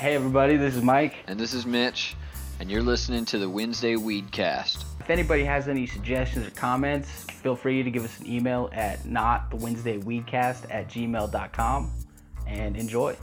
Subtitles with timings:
[0.00, 1.14] Hey everybody, this is Mike.
[1.26, 2.16] And this is Mitch,
[2.58, 4.82] and you're listening to the Wednesday Weedcast.
[4.98, 9.00] If anybody has any suggestions or comments, feel free to give us an email at
[9.00, 11.92] notthewednesdayweedcast the Wednesday Weedcast at gmail.com
[12.46, 13.14] and enjoy.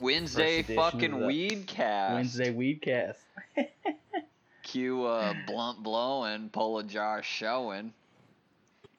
[0.00, 2.14] Wednesday First edition fucking of the Weedcast.
[2.14, 3.16] Wednesday Weedcast.
[4.62, 7.92] Cue uh, blunt blowing, pull a jar showing.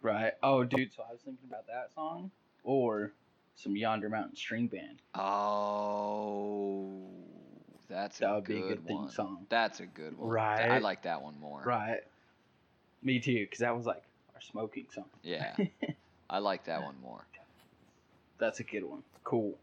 [0.01, 0.33] Right.
[0.43, 2.31] Oh, dude, so I was thinking about that song
[2.65, 3.13] or
[3.55, 5.01] some Yonder Mountain String Band.
[5.15, 7.01] Oh,
[7.89, 9.09] that's That a would be good a good theme one.
[9.09, 9.46] song.
[9.50, 10.29] That's a good one.
[10.29, 10.71] Right.
[10.71, 11.61] I like that one more.
[11.65, 12.01] Right.
[13.04, 14.01] Me too, because that was like
[14.33, 15.05] our smoking song.
[15.23, 15.55] Yeah,
[16.29, 17.23] I like that one more.
[18.37, 19.04] That's a good one.
[19.23, 19.55] Cool.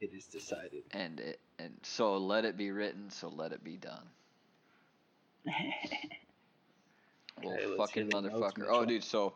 [0.00, 0.82] It is decided.
[0.92, 4.04] And it and so let it be written, so let it be done.
[7.42, 8.66] Well, Okay, fucking the notes, motherfucker.
[8.68, 9.02] oh, dude.
[9.02, 9.32] So,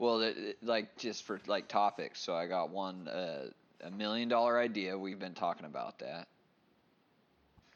[0.00, 2.20] well, it, it- like just for like topics.
[2.20, 3.50] So I got one, uh,
[3.84, 4.98] a million dollar idea.
[4.98, 6.28] We've been talking about that,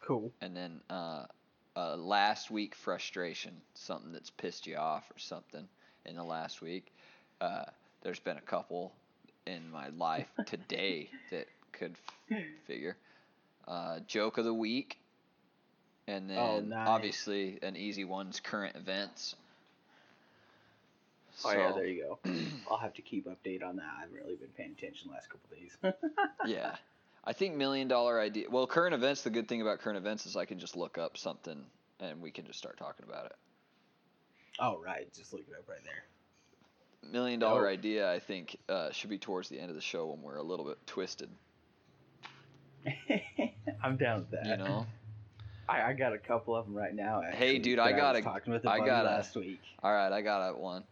[0.01, 0.33] cool.
[0.41, 1.27] and then uh,
[1.77, 5.69] uh, last week frustration, something that's pissed you off or something
[6.07, 6.93] in the last week.
[7.41, 7.65] Uh,
[8.03, 8.93] there's been a couple
[9.47, 11.97] in my life today that could
[12.31, 12.97] f- figure.
[13.69, 14.98] Uh, joke of the week.
[16.07, 16.87] And then Oh, nice.
[16.89, 19.37] obviously an easy one's current events.
[21.45, 22.19] Oh yeah, there you go.
[22.71, 23.87] I'll have to keep update on that.
[23.97, 25.77] I haven't really been paying attention the last couple days.
[26.47, 26.77] yeah.
[27.25, 28.51] I think million dollar idea.
[28.51, 29.23] Well, current events.
[29.23, 31.65] The good thing about current events is I can just look up something
[32.01, 33.33] and we can just start talking about it.
[34.61, 36.05] oh right, just look it up right there.
[37.11, 37.71] Million dollar Dope.
[37.79, 38.13] idea.
[38.13, 40.65] I think uh, should be towards the end of the show when we're a little
[40.67, 41.31] bit twisted.
[43.83, 44.47] I'm down with that.
[44.47, 44.87] You know.
[45.69, 47.23] I, I got a couple of them right now.
[47.23, 49.35] Actually, Hey, dude, that I was got a- talking with a I got a- last
[49.35, 49.61] week.
[49.83, 50.85] All right, I got a one.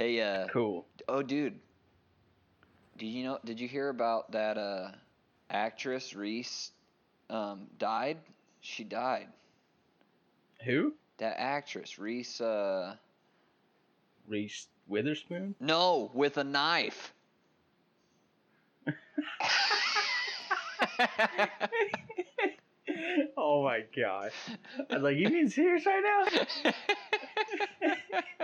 [0.00, 0.86] Hey, uh, Cool.
[1.10, 1.60] oh, dude.
[2.96, 3.38] Did you know?
[3.44, 4.92] Did you hear about that uh,
[5.50, 6.72] actress Reese
[7.28, 8.16] um, died?
[8.62, 9.26] She died.
[10.64, 10.94] Who?
[11.18, 12.40] That actress Reese.
[12.40, 12.94] Uh,
[14.26, 15.54] Reese Witherspoon.
[15.60, 17.12] no, with a knife.
[23.36, 24.32] oh my gosh!
[24.88, 26.70] I was like, you being serious right now?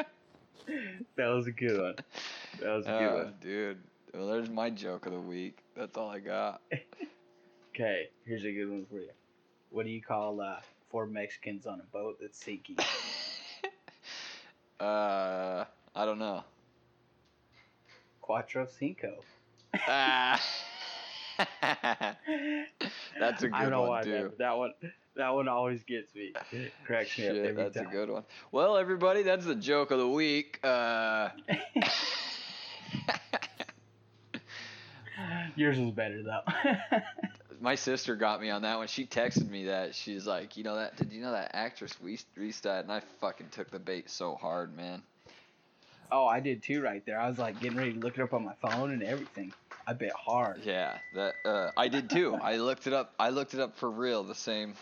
[1.17, 1.95] That was a good one.
[2.61, 3.35] That was a good Oh, one.
[3.41, 3.79] dude.
[4.15, 5.59] Well, there's my joke of the week.
[5.77, 6.61] That's all I got.
[7.75, 9.11] Okay, here's a good one for you.
[9.69, 12.77] What do you call uh, four Mexicans on a boat that's sinking?
[14.81, 16.43] uh, I don't know.
[18.23, 19.17] Cuatro Cinco.
[19.87, 20.43] Ah.
[23.21, 24.11] That's a good don't know one why, too.
[24.11, 24.73] man, that one,
[25.17, 26.33] that one always gets me.
[26.53, 27.87] It cracks me up Shit, that's time.
[27.87, 28.25] a good one.
[28.53, 30.61] Well, everybody, that's the joke of the week.
[30.63, 31.31] Uh,
[35.57, 36.43] Yours was better though.
[37.61, 38.87] my sister got me on that one.
[38.87, 39.95] She texted me that.
[39.95, 40.97] She's like, you know that?
[40.97, 42.27] Did you know that actress Reese?
[42.65, 45.03] And I fucking took the bait so hard, man.
[46.13, 47.19] oh, I did too, right there.
[47.19, 49.53] I was like getting ready to look it up on my phone and everything.
[49.87, 50.63] I bit hard.
[50.65, 52.35] Yeah, that uh, I did too.
[52.35, 53.15] I looked it up.
[53.19, 54.75] I looked it up for real, the same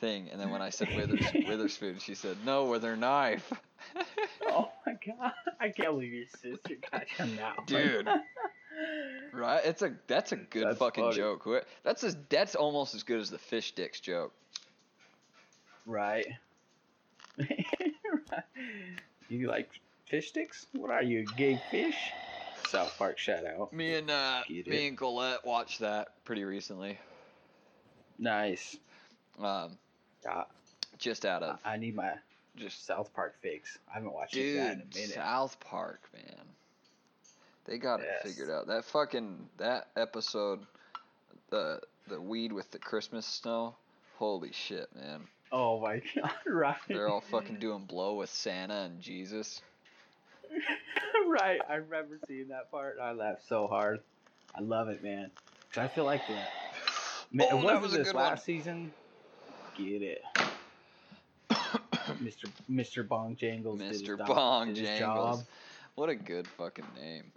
[0.00, 0.28] thing.
[0.30, 3.52] And then when I said Withers, Witherspoon, she said, "No, with her knife."
[4.48, 5.32] Oh my god!
[5.60, 7.54] I can't believe your sister got him now.
[7.66, 8.08] Dude.
[9.32, 9.60] right?
[9.64, 11.16] It's a that's a good That's fucking funny.
[11.16, 11.46] joke.
[11.82, 14.32] That's as that's almost as good as the fish dicks joke.
[15.84, 16.26] right.
[19.28, 19.68] you like
[20.06, 20.66] fish sticks?
[20.72, 21.96] What are you, gay fish?
[22.68, 23.72] South Park shout out.
[23.72, 24.88] Me and uh, me it.
[24.88, 26.98] and Colette watched that pretty recently.
[28.18, 28.76] Nice.
[29.38, 29.78] Um,
[30.98, 32.12] Just out of I need my
[32.56, 33.78] just South Park fix.
[33.90, 35.10] I haven't watched it that in a minute.
[35.14, 36.40] South Park, man.
[37.66, 38.32] They got it Yes.
[38.32, 38.68] figured out.
[38.68, 40.60] That fucking that episode,
[41.50, 43.74] the the weed with the Christmas snow.
[44.16, 45.26] Holy shit, man!
[45.52, 46.30] Oh my god!
[46.46, 46.76] Right.
[46.88, 49.60] They're all fucking doing blow with Santa and Jesus.
[51.28, 51.60] right.
[51.68, 52.96] I remember seeing that part.
[53.02, 54.00] I laughed so hard.
[54.54, 55.30] I love it, man.
[55.72, 56.34] 'Cause I feel like the.
[57.32, 58.38] Man, Oh, it that wasn't was a this last one.
[58.38, 58.92] season.
[59.78, 60.22] Get it,
[62.22, 62.48] Mr.
[62.70, 63.06] Mr.
[63.06, 63.80] Bong Jangles.
[63.80, 64.16] Mr.
[64.16, 65.38] job- Bong Jangles.
[65.38, 65.46] job.
[65.96, 67.32] What a good fucking name.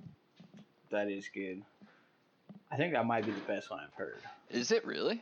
[0.92, 1.62] That is good.
[2.72, 4.20] I think that might be the best one I've heard.
[4.50, 5.22] Is it really?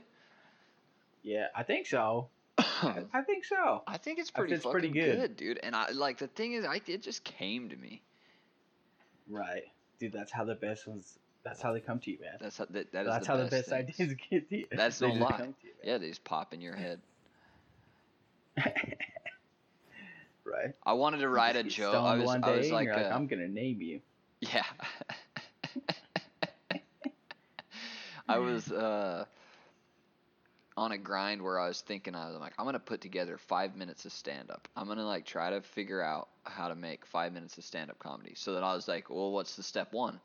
[1.24, 2.30] Yeah, I think so.
[2.58, 3.84] I, think so.
[3.88, 5.18] I think it's pretty think it's fucking pretty good.
[5.18, 5.36] good.
[5.38, 5.60] dude.
[5.64, 8.02] And I like the thing is, I it just came to me.
[9.30, 9.64] Right,
[10.00, 10.14] dude.
[10.14, 11.19] That's how the best ones.
[11.44, 12.38] That's how they come to you, man.
[12.40, 13.90] That's how that, that is that's the how best the best things.
[14.00, 14.66] ideas get to you.
[14.72, 15.54] That's no lie.
[15.64, 15.69] you.
[15.84, 17.00] Yeah, they just pop in your head.
[20.45, 20.74] Right.
[20.86, 21.95] I wanted to write a joke.
[21.95, 24.01] I was, one day I was like, you're uh, I'm gonna name you.
[24.42, 24.63] yeah.
[28.30, 29.25] I was uh,
[30.75, 33.75] on a grind where I was thinking I was like, I'm gonna put together five
[33.75, 34.68] minutes of stand up.
[34.75, 38.00] I'm gonna like try to figure out how to make five minutes of stand up
[38.00, 38.33] comedy.
[38.36, 40.19] So then I was like, well, what's the step one?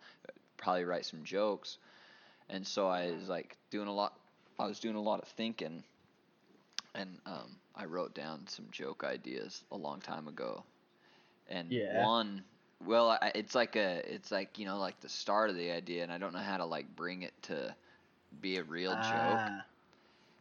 [0.56, 1.79] Probably write some jokes.
[2.49, 4.14] And so I was like doing a lot.
[4.58, 5.82] I was doing a lot of thinking,
[6.94, 10.65] and um, I wrote down some joke ideas a long time ago.
[11.49, 12.05] And Yeah.
[12.05, 12.45] one,
[12.85, 16.03] well, I, it's like a, it's like you know, like the start of the idea,
[16.03, 17.75] and I don't know how to like bring it to
[18.41, 19.03] be a real joke.
[19.05, 19.65] Ah,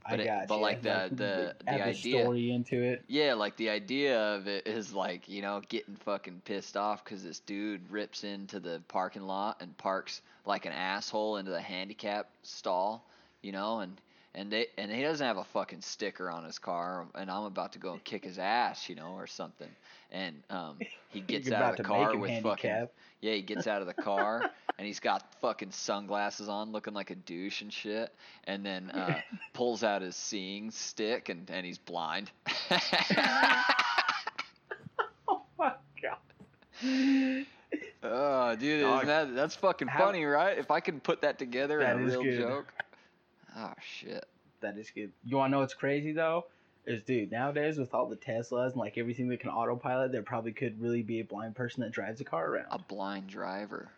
[0.10, 0.62] But I it- got but you.
[0.62, 3.04] like the- the- the add idea- story into it.
[3.08, 7.24] Yeah, like the idea of it is like, you know, getting fucking pissed off because
[7.24, 12.30] this dude rips into the parking lot and parks like an asshole into the handicap
[12.44, 13.06] stall,
[13.44, 14.02] you know, and
[14.34, 17.74] and they and he doesn't have a fucking sticker on his car, and I'm about
[17.74, 19.70] to go and kick his ass, you know, or something,
[20.12, 20.78] and um,
[21.10, 22.88] he gets out of the car with fucking
[23.22, 27.12] yeah, he gets out of the car and he's got fucking sunglasses on, looking like
[27.12, 28.12] a douche and shit,
[28.46, 29.20] and then uh,
[29.54, 32.32] pulls out his seeing stick and, and he's blind.
[35.28, 37.46] Oh my god.
[38.04, 40.58] oh, dude, isn't that that's fucking How- funny, right?
[40.58, 42.40] If I could put that together in a real good.
[42.40, 42.74] joke.
[43.56, 44.26] Oh shit.
[44.62, 45.12] That is good.
[45.24, 46.46] You wanna know what's crazy though?
[46.86, 50.52] Is dude, nowadays with all the Teslas and like everything that can autopilot, there probably
[50.52, 52.66] could really be a blind person that drives a car around.
[52.72, 53.92] A blind driver.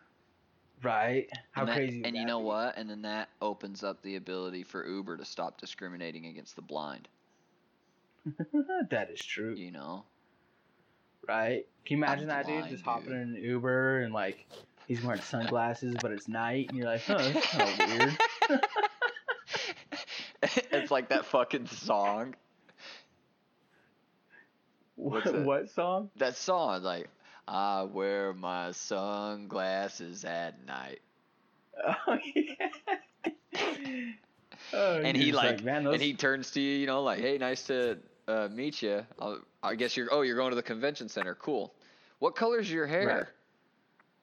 [0.81, 1.29] right?
[1.51, 2.45] How and that- crazy And you know be?
[2.45, 2.77] what?
[2.77, 7.07] And then that opens up the ability for Uber to stop discriminating against the blind.
[8.89, 9.53] that is true.
[9.55, 10.03] You know?
[11.27, 11.65] Right?
[11.85, 13.13] Can you imagine that dude just hopping dude.
[13.21, 14.45] in an Uber and like
[14.87, 18.59] he's wearing sunglasses but it's night and you're like, huh, that's kind of weird.
[20.71, 22.35] it's like that fucking song.
[24.95, 26.09] What, what song?
[26.17, 27.09] That song, like,
[27.47, 30.99] I wear my sunglasses at night.
[31.85, 32.69] Oh yeah.
[34.71, 37.19] Oh, and he just like, man, those, and he turns to you, you know, like,
[37.19, 37.97] hey, nice to
[38.27, 39.05] uh, meet you.
[39.61, 41.35] I guess you're, oh, you're going to the convention center.
[41.35, 41.73] Cool.
[42.19, 43.29] What color's your hair?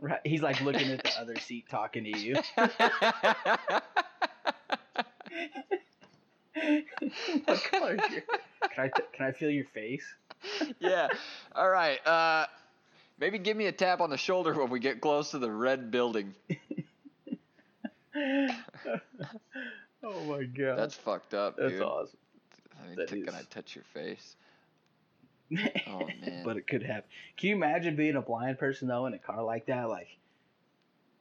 [0.01, 2.37] right, he's like looking at the other seat talking to you.
[7.45, 8.23] what color is your?
[8.75, 10.05] Can I t- can I feel your face?
[10.81, 11.09] yeah.
[11.55, 12.05] All right.
[12.07, 12.47] Uh,
[13.19, 15.91] maybe give me a tap on the shoulder when we get close to the red
[15.91, 16.35] building.
[18.17, 18.49] oh
[20.27, 21.83] my god, That's fucked up, that's dude.
[21.83, 22.17] awesome.
[22.83, 24.37] I mean, that t- can I touch your face?
[25.89, 26.43] Oh, man.
[26.45, 27.11] but it could happen.
[27.37, 29.89] Can you imagine being a blind person though in a car like that?
[29.89, 30.07] Like,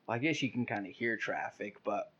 [0.08, 2.12] I guess you can kind of hear traffic, but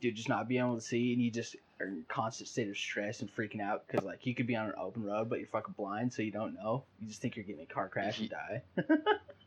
[0.00, 2.76] dude, just not being able to see and you just are in constant state of
[2.76, 5.48] stress and freaking out because like you could be on an open road, but you're
[5.48, 6.84] fucking blind, so you don't know.
[7.00, 8.62] You just think you're getting a car crash and die.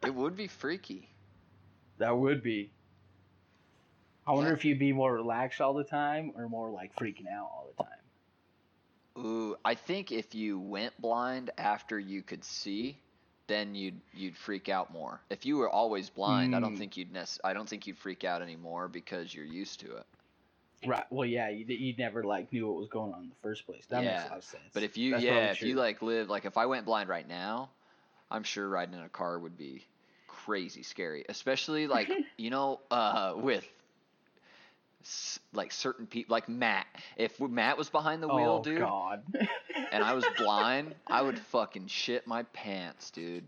[0.06, 1.10] It would be freaky.
[1.98, 2.72] that would be.
[4.26, 7.50] I wonder if you'd be more relaxed all the time or more like freaking out
[7.52, 9.26] all the time.
[9.26, 12.98] Ooh, I think if you went blind after you could see,
[13.48, 15.20] then you'd you'd freak out more.
[15.30, 16.78] If you were always blind, I don't Mm.
[16.78, 20.06] think you'd nec- I don't think you'd freak out anymore because you're used to it.
[20.86, 21.04] Right.
[21.10, 23.86] Well, yeah, you you never like knew what was going on in the first place.
[23.90, 24.64] That makes Yeah, a lot of sense.
[24.74, 27.28] But if you That's yeah, if you like live like if I went blind right
[27.28, 27.70] now,
[28.32, 29.86] I'm sure riding in a car would be
[30.28, 33.68] crazy scary, especially like you know uh with
[35.04, 36.88] s- like certain people like Matt.
[37.18, 39.24] If Matt was behind the wheel, oh dude, God.
[39.92, 43.48] and I was blind, I would fucking shit my pants, dude.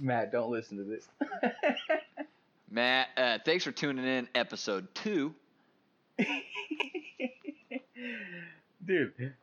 [0.00, 1.08] Matt, don't listen to this.
[2.70, 5.34] Matt, uh, thanks for tuning in, episode two.
[8.84, 9.34] Dude,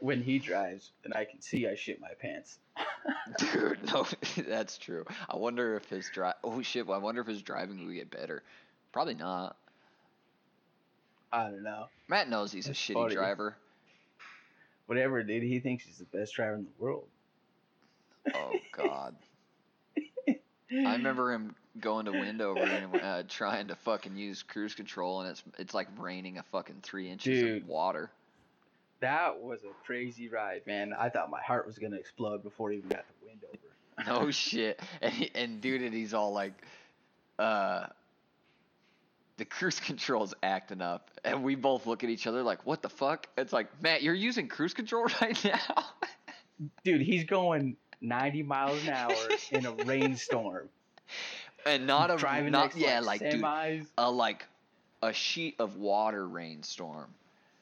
[0.00, 2.58] when he drives and I can see, I shit my pants.
[3.38, 4.06] Dude, no,
[4.48, 5.04] that's true.
[5.28, 6.34] I wonder if his drive.
[6.44, 6.88] Oh shit!
[6.88, 8.42] I wonder if his driving would get better.
[8.92, 9.56] Probably not.
[11.32, 11.86] I don't know.
[12.08, 13.14] Matt knows he's a shitty funny.
[13.14, 13.56] driver.
[14.86, 15.42] Whatever, dude.
[15.42, 17.06] He thinks he's the best driver in the world.
[18.34, 19.16] Oh God.
[20.28, 25.30] I remember him going to Wendover and uh, trying to fucking use cruise control, and
[25.30, 27.62] it's it's like raining a fucking three inches Dude.
[27.62, 28.10] of water.
[29.00, 30.92] That was a crazy ride, man.
[30.98, 33.58] I thought my heart was gonna explode before he even got to Wendover.
[34.06, 34.80] No shit.
[35.00, 36.52] And, and dude, and he's all like,
[37.38, 37.86] uh,
[39.38, 42.88] the cruise control's acting up, and we both look at each other like, what the
[42.88, 43.26] fuck?
[43.36, 45.84] It's like, Matt, you're using cruise control right now.
[46.84, 49.14] Dude, he's going 90 miles an hour
[49.50, 50.68] in a rainstorm.
[51.66, 53.42] And not a driving not next yeah, like dude,
[53.98, 54.46] a like
[55.02, 57.08] a sheet of water rainstorm.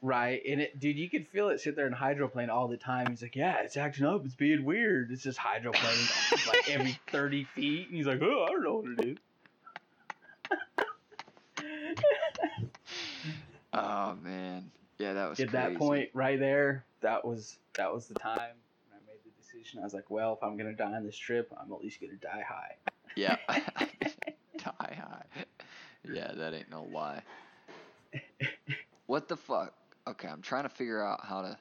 [0.03, 3.09] Right, and it, dude, you could feel it sit there and hydroplane all the time.
[3.11, 4.25] He's like, "Yeah, it's acting up.
[4.25, 5.11] It's being weird.
[5.11, 8.99] It's just hydroplaning like every thirty feet." And he's like, "Oh, I don't know what
[8.99, 9.19] it is."
[13.73, 15.69] Oh man, yeah, that was At crazy.
[15.71, 18.57] that point, right there, that was that was the time
[18.89, 19.79] when I made the decision.
[19.81, 22.15] I was like, well, if I'm gonna die on this trip, I'm at least gonna
[22.15, 22.75] die high.
[23.17, 23.37] Yeah.
[23.49, 25.25] Die high.
[26.11, 27.23] Yeah, that ain't no lie.
[29.07, 29.75] What the fuck?
[30.07, 31.59] Okay, I'm trying to figure out how to.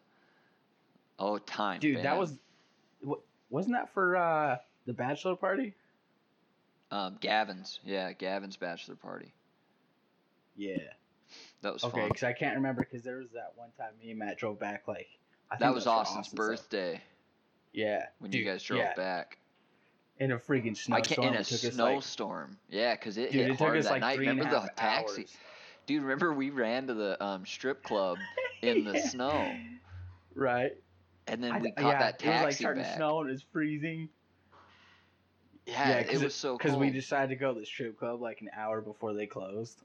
[1.18, 1.79] Oh, time.
[1.79, 2.34] Dude, that was,
[3.01, 3.18] wa-
[3.50, 5.74] wasn't that for uh, the bachelor party?
[6.91, 7.79] um Gavin's.
[7.84, 9.32] Yeah, Gavin's bachelor party.
[10.58, 10.77] Yeah.
[11.62, 14.18] That was Okay, because I can't remember because there was that one time me and
[14.20, 15.08] Matt drove back like.
[15.51, 16.38] I think That was for Austin's stuff.
[16.38, 17.01] birthday
[17.74, 18.06] Yeah.
[18.20, 19.38] when dude, you guys drove yeah, back.
[20.20, 21.28] In a freaking snowstorm.
[21.30, 22.58] in a us like, snowstorm.
[22.70, 24.16] yeah, 'cause it dude, hit it took hard us that like night.
[24.18, 25.22] three and a Remember the taxi?
[25.22, 25.38] hours.
[25.86, 28.18] Dude, remember we ran to the um, strip club
[28.62, 29.08] in the Yeah.
[29.08, 29.56] snow,
[30.36, 30.74] Right.
[31.28, 32.92] and then we th- caught yeah, that it was like starting back.
[32.92, 34.10] to snow and it was freezing.
[35.66, 38.42] Yeah, Yeah, it was so Because we decided to go to the strip club like
[38.42, 39.80] an hour before they closed.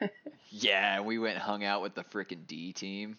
[0.48, 3.18] Yeah, we went and hung out with the freaking D team.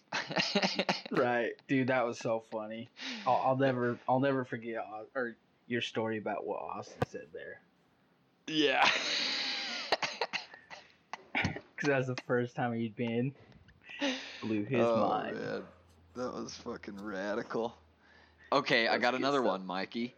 [1.10, 2.88] right, dude, that was so funny.
[3.26, 4.82] I'll, I'll never, I'll never forget
[5.14, 5.36] or
[5.68, 7.60] your story about what Austin said there.
[8.46, 8.88] yeah.
[11.78, 13.32] Because that was the first time he'd been.
[14.42, 15.36] Blew his oh, mind.
[15.36, 15.62] Man.
[16.16, 17.76] That was fucking radical.
[18.50, 20.14] Okay, I That's got another one, Mikey.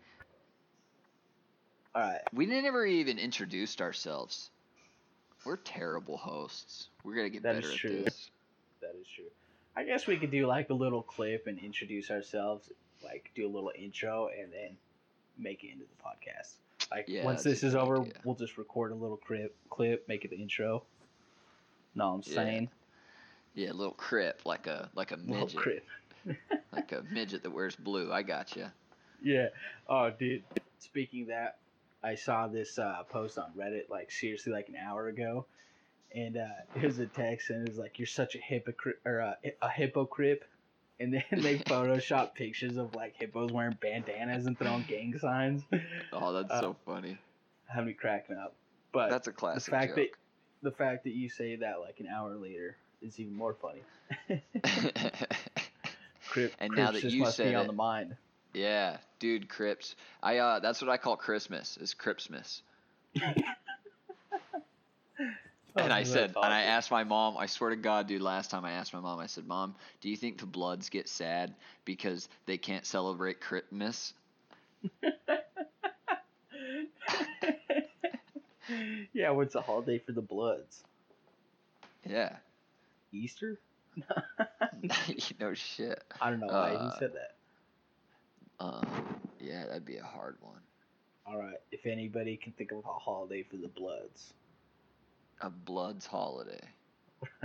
[1.95, 2.21] All right.
[2.33, 4.51] We never even introduced ourselves.
[5.45, 6.89] We're terrible hosts.
[7.05, 8.03] We're gonna get That better is at true.
[8.05, 8.31] this.
[8.81, 9.27] That is true.
[9.77, 12.71] I guess we could do like a little clip and introduce ourselves,
[13.05, 14.79] like do a little intro and then
[15.41, 16.55] make it into the podcast.
[16.91, 18.13] Like Yeah, once this is over, idea.
[18.25, 20.83] we'll just record a little clip, clip, make it the intro.
[21.95, 22.69] No, I'm saying
[23.55, 25.85] Yeah, a little crip, like a like a little midget,
[26.73, 28.13] like a midget that wears blue.
[28.13, 28.67] I got you.
[29.23, 29.49] Yeah.
[29.89, 30.43] Oh, dude.
[30.79, 31.59] Speaking of that,
[32.03, 35.47] I saw this uh, post on Reddit like seriously like an hour ago,
[36.15, 39.19] and uh, it was a text and it was like you're such a hypocrite or
[39.19, 40.43] a, a hypocrite,
[41.01, 45.63] and then they Photoshop pictures of like hippos wearing bandanas and throwing gang signs.
[46.13, 47.17] Oh, that's Uh, so funny.
[47.67, 48.55] Had me cracking up.
[48.93, 49.65] But That's a classic.
[49.65, 50.09] the fact that
[50.63, 53.83] the fact that you say that like an hour later is even more funny.
[56.29, 58.17] Crip, And Crips now that you must said be on it- the mind.
[58.53, 59.97] yeah, dude, Crips.
[60.23, 61.77] I uh, that's what I call Christmas.
[61.79, 62.63] Is Cripsmas.
[65.77, 67.37] And Oh, I said, and I asked my mom.
[67.37, 68.23] I swear to God, dude.
[68.23, 71.09] Last time I asked my mom, I said, "Mom, do you think the Bloods get
[71.09, 74.13] sad because they can't celebrate Christmas?"
[79.13, 80.83] yeah, what's a holiday for the Bloods?
[82.05, 82.37] Yeah,
[83.13, 83.61] Easter?
[85.41, 86.03] know shit.
[86.21, 87.35] I don't know why I even Uh, said that.
[88.65, 90.61] Um, yeah, that'd be a hard one.
[91.27, 94.35] All right, if anybody can think of a holiday for the Bloods,
[95.41, 96.61] A Bloods holiday.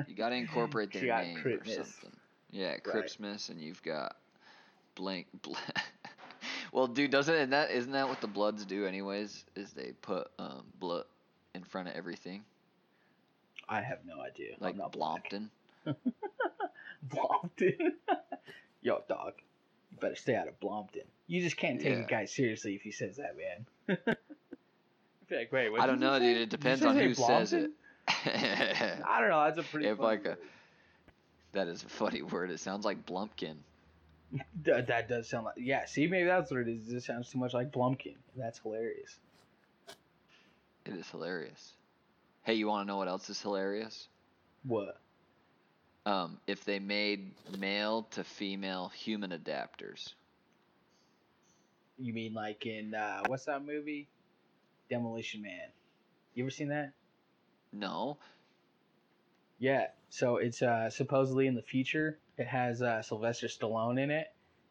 [0.07, 2.11] You got to incorporate You their got name or something.
[2.51, 4.15] Yeah, Christmas, and you've got
[4.95, 5.27] blank.
[5.41, 5.53] Bl-
[6.71, 9.43] well, dude, doesn't it, that isn't that what the Bloods do anyways?
[9.55, 11.05] Is they put um blood
[11.53, 12.43] in front of everything,
[13.69, 14.49] I have no idea.
[14.53, 15.29] I'm like not black.
[15.31, 15.49] Blompton.
[17.07, 17.93] Blompton.
[18.81, 19.33] Yo, dog,
[19.91, 21.05] you better stay out of Blompton.
[21.27, 22.03] You just can't take Yeah.
[22.03, 23.97] a guy seriously if he says that, man.
[25.31, 26.33] Like, wait, what I don't you know, say?
[26.33, 26.41] dude.
[26.43, 27.71] It depends on say who says it.
[28.07, 29.43] I don't know.
[29.45, 29.87] That's a pretty.
[29.87, 30.37] If like a-
[31.53, 32.51] that is a funny word.
[32.51, 33.55] It sounds like Blumpkin.
[34.65, 35.85] Th- that does sound like yeah.
[35.85, 36.87] See, maybe that's what it is.
[36.87, 38.15] It just sounds too much like Blumpkin.
[38.35, 39.19] That's hilarious.
[40.85, 41.73] It is hilarious.
[42.43, 44.07] Hey, you want to know what else is hilarious?
[44.63, 44.97] What?
[46.05, 50.13] Um, if they made male to female human adapters.
[51.97, 54.07] You mean like in uh, what's that movie?
[54.89, 55.69] Demolition Man.
[56.35, 56.91] You ever seen that?
[57.75, 58.17] No.
[59.59, 59.87] Yeah.
[60.09, 62.17] So it's uh, supposedly in the future.
[62.37, 64.27] It has uh, Sylvester Stallone in it,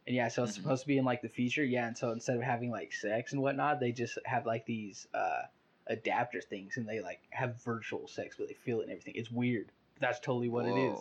[0.07, 0.63] and yeah, so it's Mhm.
[0.63, 1.65] supposed to be in like the future.
[1.65, 5.07] Yeah, and so instead of having like sex and whatnot, they just have like these
[5.15, 5.43] uh,
[5.87, 9.15] adapter things, and they like have virtual sex, but they feel it and everything.
[9.17, 9.71] It's weird.
[10.01, 10.99] That's totally what it is.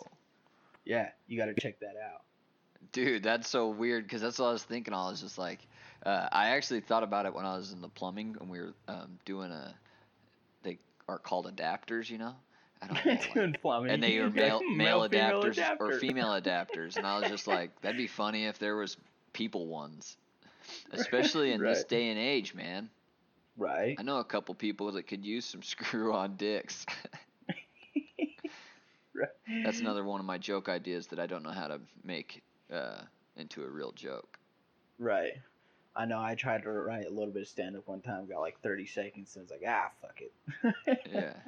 [0.84, 2.22] Yeah, you got to check that out.
[2.92, 4.94] Dude, that's so weird because that's what I was thinking.
[4.94, 5.66] I was just like,
[6.04, 8.74] uh, I actually thought about it when I was in the plumbing and we were
[8.88, 9.74] um, doing a.
[11.08, 12.34] Are called adapters, you know.
[12.82, 13.06] I don't
[13.36, 13.52] know.
[13.80, 17.46] like- and they are male male, female adapters or female adapters, and I was just
[17.46, 18.96] like, that'd be funny if there was
[19.32, 20.16] people ones,
[20.92, 22.88] especially in this day and age, man.
[23.56, 23.94] Right.
[23.98, 26.84] I know a couple people that could use some screw-on dicks.
[29.14, 29.28] right.
[29.64, 32.42] That's another one of my joke ideas that I don't know how to make
[32.72, 32.98] uh,
[33.36, 34.38] into a real joke.
[34.98, 35.32] Right.
[35.96, 36.20] I know.
[36.20, 38.86] I tried to write a little bit of stand up one time, got like 30
[38.86, 40.98] seconds, and was like, ah, fuck it.
[41.12, 41.32] Yeah.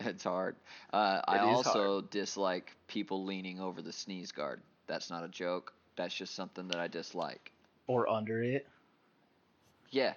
[0.00, 0.56] It's hard.
[0.92, 4.60] Uh, I It is also dislike people leaning over the sneeze guard.
[4.86, 5.72] That's not a joke.
[5.96, 7.52] That's just something that I dislike.
[7.86, 8.66] Or under it.
[9.90, 10.14] Yeah,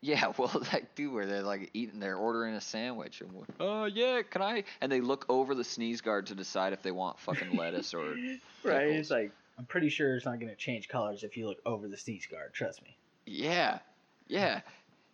[0.00, 0.32] yeah.
[0.38, 3.30] Well, that dude where they're like eating, they're ordering a sandwich, and
[3.60, 4.64] oh yeah, can I?
[4.80, 8.04] And they look over the sneeze guard to decide if they want fucking lettuce or
[8.62, 8.88] Right.
[8.88, 8.96] pickles.
[8.96, 11.96] It's like I'm pretty sure it's not gonna change colors if you look over the
[11.96, 12.52] sneeze guard.
[12.52, 12.96] Trust me.
[13.26, 13.78] yeah,
[14.28, 14.60] yeah.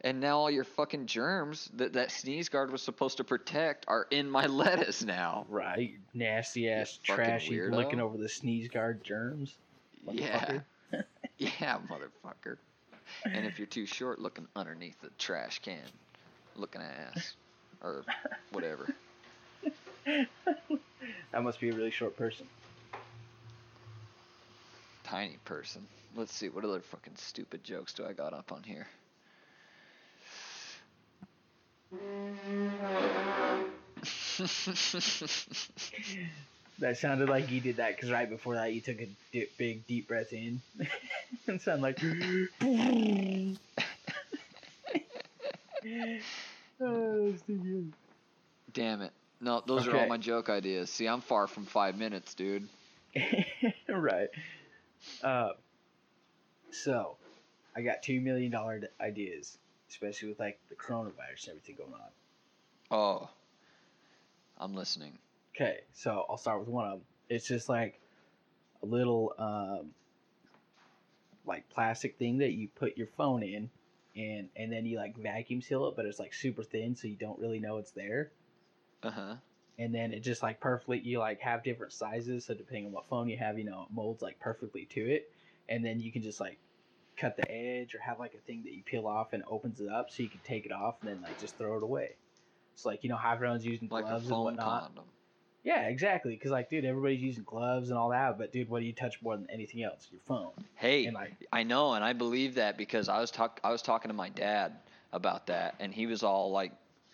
[0.04, 4.08] And now all your fucking germs that that sneeze guard was supposed to protect are
[4.10, 5.46] in my lettuce now.
[5.48, 5.94] Right.
[6.12, 7.70] Nasty ass, trashy, weirdo.
[7.72, 9.54] looking over the sneeze guard germs.
[10.10, 10.58] Yeah,
[10.92, 11.04] motherfucker.
[11.38, 12.56] yeah, motherfucker.
[13.24, 15.78] And if you're too short, looking underneath the trash can,
[16.56, 17.34] looking ass,
[17.80, 18.04] or
[18.50, 18.88] whatever.
[21.32, 22.46] That must be a really short person.
[25.12, 25.86] Tiny person.
[26.16, 28.86] Let's see, what other fucking stupid jokes do I got up on here?
[36.78, 39.86] That sounded like you did that because right before that you took a di- big
[39.86, 40.62] deep breath in
[41.46, 42.02] and sounded like.
[46.80, 47.92] oh, that's too good.
[48.72, 49.12] Damn it.
[49.42, 50.88] No, those are all my joke ideas.
[50.88, 52.66] See, I'm far from five minutes, dude.
[53.88, 54.30] right.
[55.22, 55.50] Uh,
[56.70, 57.16] so,
[57.76, 59.58] I got two million dollar ideas,
[59.90, 62.10] especially with like the coronavirus and everything going on.
[62.90, 63.30] Oh,
[64.58, 65.18] I'm listening.
[65.54, 67.00] Okay, so I'll start with one of them.
[67.28, 68.00] It's just like
[68.82, 69.90] a little um,
[71.46, 73.70] like plastic thing that you put your phone in,
[74.16, 77.16] and and then you like vacuum seal it, but it's like super thin, so you
[77.16, 78.30] don't really know it's there.
[79.02, 79.34] Uh huh.
[79.82, 83.08] And then it just like perfectly, you like have different sizes, so depending on what
[83.08, 85.30] phone you have, you know, it molds like perfectly to it.
[85.68, 86.58] And then you can just like
[87.16, 89.88] cut the edge or have like a thing that you peel off and opens it
[89.88, 92.10] up, so you can take it off and then like just throw it away.
[92.74, 94.84] It's like you know how everyone's using Like gloves and whatnot.
[94.84, 95.04] condom.
[95.64, 96.34] Yeah, exactly.
[96.34, 99.20] Because like, dude, everybody's using gloves and all that, but dude, what do you touch
[99.22, 100.08] more than anything else?
[100.10, 100.50] Your phone.
[100.74, 103.82] Hey, And like, I know, and I believe that because I was talk I was
[103.82, 104.72] talking to my dad
[105.12, 106.72] about that, and he was all like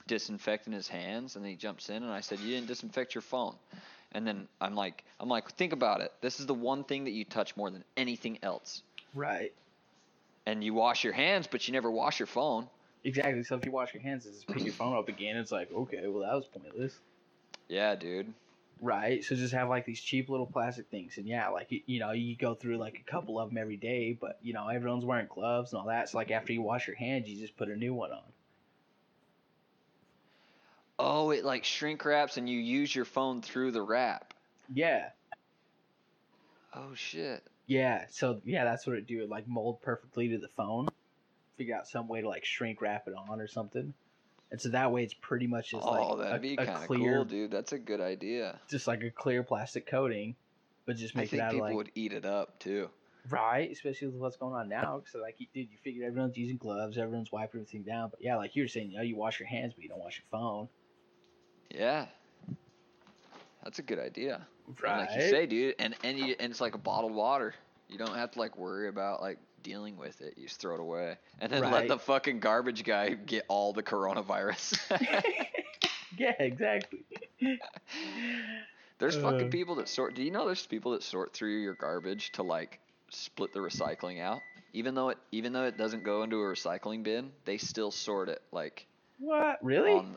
[0.08, 3.22] disinfecting his hands, and then he jumps in, and I said, "You didn't disinfect your
[3.22, 3.54] phone,"
[4.12, 6.12] and then I'm like, I'm like, think about it.
[6.20, 8.82] This is the one thing that you touch more than anything else,
[9.14, 9.52] right.
[10.46, 12.66] and you wash your hands, but you never wash your phone.
[13.04, 13.44] Exactly.
[13.44, 15.70] So if you wash your hands and just pick your phone up again, it's like,
[15.72, 16.98] okay, well that was pointless.
[17.68, 18.32] Yeah, dude.
[18.80, 19.24] Right.
[19.24, 22.12] So just have like these cheap little plastic things, and yeah, like you, you know,
[22.12, 25.26] you go through like a couple of them every day, but you know, everyone's wearing
[25.28, 26.08] gloves and all that.
[26.08, 28.22] So like after you wash your hands, you just put a new one on.
[30.98, 34.34] Oh, it like shrink wraps, and you use your phone through the wrap.
[34.72, 35.10] Yeah.
[36.74, 37.42] Oh shit.
[37.66, 38.06] Yeah.
[38.10, 39.22] So yeah, that's what it do.
[39.22, 40.88] It like mold perfectly to the phone.
[41.56, 43.94] Figure out some way to like shrink wrap it on or something.
[44.50, 46.70] And so that way it's pretty much just oh, like that'd a, be a kind
[46.70, 47.50] of clear, cool, dude.
[47.50, 48.58] That's a good idea.
[48.70, 50.36] just like a clear plastic coating,
[50.86, 52.88] but just I make it think out of people like would eat it up too.
[53.28, 55.02] right, especially with what's going on now.
[55.12, 58.36] So like, you- dude, you figure everyone's using gloves, everyone's wiping everything down, but yeah,
[58.36, 60.40] like you were saying, you know, you wash your hands, but you don't wash your
[60.40, 60.68] phone.
[61.70, 62.06] Yeah.
[63.64, 64.46] That's a good idea.
[64.66, 64.98] And Right.
[65.08, 67.54] like you say, dude, and and, you, and it's like a bottled water.
[67.88, 70.34] You don't have to like worry about like dealing with it.
[70.36, 73.82] You just throw it away, and then let the fucking garbage guy get all the
[73.82, 74.78] coronavirus.
[76.18, 77.00] yeah, exactly.
[78.98, 79.22] there's Uh.
[79.22, 80.14] fucking people that sort.
[80.14, 82.78] Do you know there's people that sort through your garbage to like
[83.10, 84.40] split the recycling out?
[84.74, 88.28] Even though it even though it doesn't go into a recycling bin, they still sort
[88.28, 88.86] it like
[89.18, 89.58] What?
[89.64, 89.92] Really?
[89.92, 90.16] on.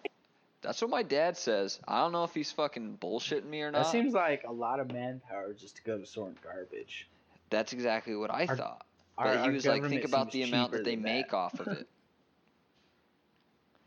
[0.62, 1.80] That's what my dad says.
[1.88, 3.84] I don't know if he's fucking bullshitting me or not.
[3.84, 7.08] that seems like a lot of manpower just to go to sorting garbage.
[7.50, 8.86] That's exactly what I Our- thought.
[9.17, 11.88] Our- But he was like, think about the amount that they make off of it.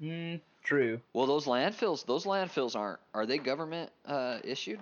[0.03, 1.01] Mm, true.
[1.13, 2.99] Well, those landfills, those landfills aren't.
[3.15, 4.81] Are they government uh, issued?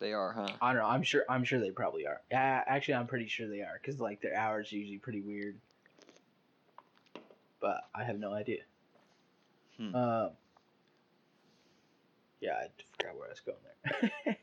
[0.00, 0.48] They are, huh?
[0.60, 0.88] I don't know.
[0.88, 1.24] I'm sure.
[1.28, 2.20] I'm sure they probably are.
[2.30, 5.56] Yeah, actually, I'm pretty sure they are because like their hours are usually pretty weird.
[7.60, 8.62] But I have no idea.
[9.78, 9.94] Hmm.
[9.94, 10.30] Um.
[12.44, 12.66] Yeah, I
[12.98, 14.10] forgot where I was going there.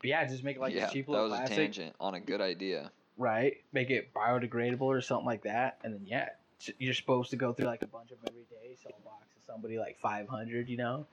[0.00, 2.14] but yeah, just make it like yeah, a cheap that little was a tangent on
[2.14, 2.90] a good idea.
[3.16, 3.54] right?
[3.72, 6.30] Make it biodegradable or something like that, and then yeah,
[6.78, 8.76] you're supposed to go through like a bunch of them every day.
[8.82, 11.06] Sell a box to somebody like 500, you know.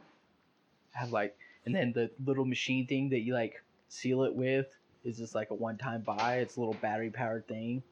[0.94, 1.38] Have like,
[1.68, 4.68] and then the little machine thing that you like seal it with
[5.04, 6.38] is just like a one-time buy.
[6.38, 7.84] It's a little battery-powered thing.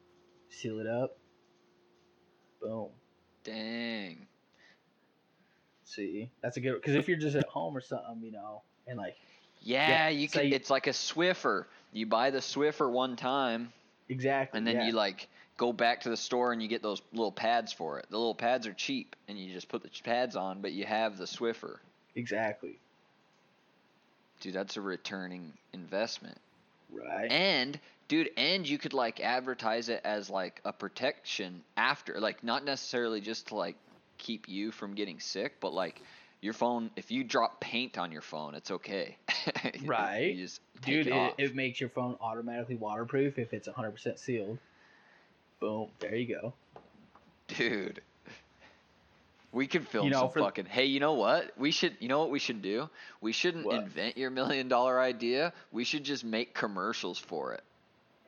[0.48, 1.16] Seal it up.
[2.60, 2.88] Boom.
[3.44, 4.26] Dang.
[5.90, 6.74] See, that's a good.
[6.74, 9.16] Because if you're just at home or something, you know, and like
[9.60, 10.46] Yeah, Yeah, you can.
[10.46, 11.64] you- it's like a Swiffer.
[11.92, 13.72] You buy the Swiffer one time,
[14.08, 14.86] exactly, and then yeah.
[14.86, 18.06] you like go back to the store and you get those little pads for it.
[18.08, 21.18] The little pads are cheap, and you just put the pads on, but you have
[21.18, 21.78] the Swiffer.
[22.14, 22.78] Exactly.
[24.40, 26.38] Dude, that's a returning investment.
[26.90, 27.30] Right.
[27.30, 32.64] And dude, and you could like advertise it as like a protection after, like not
[32.64, 33.76] necessarily just to like
[34.20, 36.02] keep you from getting sick, but like
[36.40, 36.90] your phone.
[36.96, 39.16] If you drop paint on your phone, it's okay.
[39.74, 40.36] You Right.
[40.36, 44.58] just Dude, it, it, it makes your phone automatically waterproof if it's 100% sealed.
[45.60, 45.88] Boom.
[46.00, 46.54] There you go.
[47.48, 48.00] dude.
[49.52, 50.66] We could film You know, some fucking.
[50.66, 51.50] Hey, you know what?
[51.58, 51.96] We should.
[51.98, 52.88] You know what we should do?
[53.20, 53.82] We shouldn't What?
[53.82, 55.52] invent your million dollar idea.
[55.72, 57.64] We should just make commercials for it.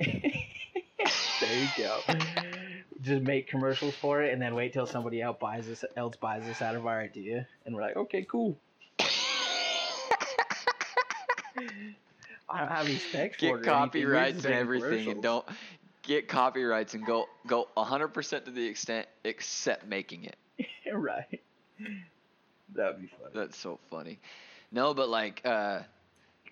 [1.41, 2.01] there you go.
[3.03, 6.45] Just make commercials for it and then wait till somebody else buys this else buys
[6.45, 8.57] this out of our idea and we're like, okay, cool.
[12.49, 13.65] I don't have any specs for it.
[13.65, 15.45] get copyrights and everything and don't
[16.03, 20.37] get copyrights and go go 100% to the extent except making it
[20.93, 21.41] right.
[22.75, 23.31] That'd be funny.
[23.35, 24.19] that's so funny
[24.71, 25.81] no but like uh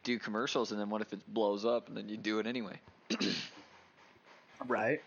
[0.03, 2.79] do commercials and then what if it blows up and then you do it anyway
[4.67, 5.01] Right.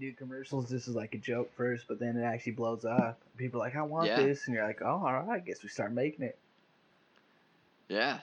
[0.00, 0.68] Do commercials.
[0.68, 3.20] This is like a joke first, but then it actually blows up.
[3.36, 4.16] People are like, I want Yeah.
[4.16, 6.36] this, and you're like, oh, all right, I guess we start making it.
[7.88, 8.18] yeah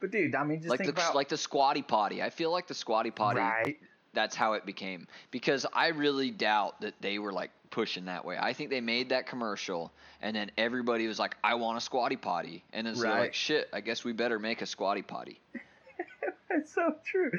[0.00, 2.50] But dude, I mean, just like the think about like the squatty potty i feel
[2.50, 3.78] like the squatty potty right.
[4.14, 8.36] that's how it became because i really doubt that they were like pushing that way
[8.40, 9.92] i think they made that commercial
[10.22, 13.20] and then everybody was like i want a squatty potty and then so they're Right.
[13.20, 15.38] like shit i guess we better make a squatty potty
[16.48, 17.30] that's so true.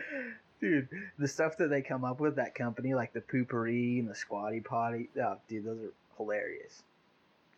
[0.60, 0.88] Dude,
[1.20, 4.60] the stuff that they come up with, that company, like the Poo-Pourri and the squatty
[4.60, 6.82] potty, oh, dude, those are hilarious.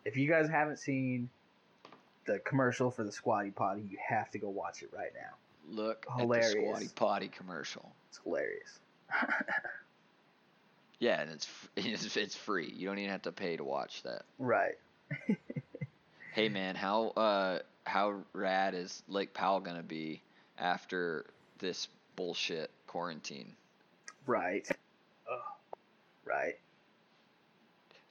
[0.05, 1.29] If you guys haven't seen
[2.25, 5.73] the commercial for the squatty potty, you have to go watch it right now.
[5.75, 6.47] look Hilarious.
[6.53, 8.79] at the squatty potty commercial It's hilarious.
[10.99, 12.73] Yeah, and it's it's, it's free.
[12.75, 14.23] You don't even have to pay to watch that.
[14.37, 14.75] right.
[16.33, 20.21] Hey man, how uh how rad is Lake Powell gonna be
[20.59, 21.25] after
[21.57, 23.53] this bullshit quarantine
[24.25, 24.67] Right.
[25.29, 25.39] Oh,
[26.25, 26.55] right.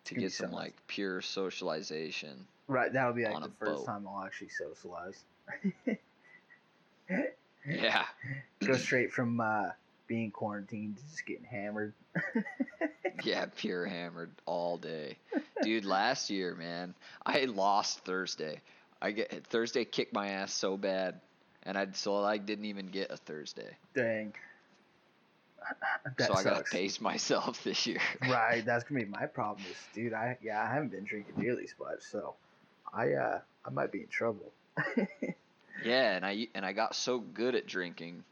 [0.07, 2.47] to get some like pure socialization?
[2.67, 2.93] Right.
[2.93, 3.87] That'll be like the first boat.
[3.87, 5.25] time I'll actually socialize.
[7.67, 8.05] Yeah,
[8.65, 9.71] Go straight from uh,
[10.07, 11.93] being quarantined to just getting hammered.
[13.25, 15.17] yeah, pure hammered all day,
[15.63, 15.85] dude.
[15.85, 18.61] Last year, man, I lost Thursday.
[19.03, 21.21] I get Thursday kicked my ass so bad,
[21.65, 23.77] and I so I didn't even get a Thursday.
[23.95, 24.33] Dang.
[26.19, 28.01] So I gotta pace myself this year.
[28.23, 29.65] Right, that's gonna be my problem.
[29.71, 32.35] Is, dude, I yeah, I haven't been drinking nearly as much, so
[32.93, 34.53] I uh I might be in trouble.
[35.85, 38.25] Yeah, and I and I got so good at drinking.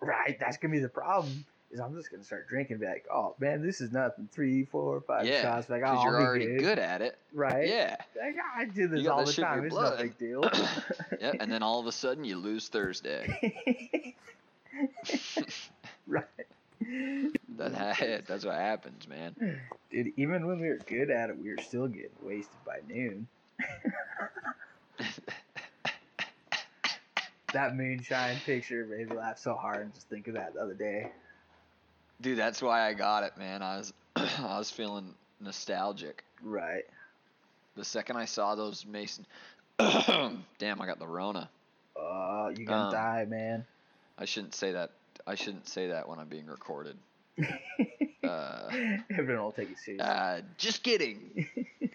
[0.00, 1.44] right, that's gonna be the problem.
[1.70, 4.28] Is I'm just gonna start drinking, and be like, oh man, this is nothing.
[4.30, 5.70] Three, four, five yeah, shots.
[5.70, 6.60] Like, because oh, you're already good.
[6.60, 6.78] good.
[6.78, 7.16] at it.
[7.32, 7.66] Right.
[7.68, 9.64] Yeah, Like, I do this all the time.
[9.64, 10.42] It's no big deal.
[11.20, 14.14] yeah, and then all of a sudden you lose Thursday.
[16.06, 16.24] right.
[17.58, 19.36] That that's what happens, man.
[19.90, 23.26] Dude, even when we were good at it, we were still getting wasted by noon.
[27.52, 30.72] That moonshine picture made me laugh so hard and just think of that the other
[30.74, 31.12] day.
[32.22, 33.62] Dude, that's why I got it, man.
[33.62, 36.24] I was I was feeling nostalgic.
[36.42, 36.84] Right.
[37.76, 39.26] The second I saw those Mason
[39.78, 41.50] Damn, I got the Rona.
[41.94, 43.66] Uh, you're gonna Um, die, man.
[44.16, 44.92] I shouldn't say that.
[45.26, 46.96] I shouldn't say that when I'm being recorded.
[48.24, 48.70] Uh,
[49.10, 49.98] Everyone will take it seriously.
[50.08, 51.48] uh just kidding.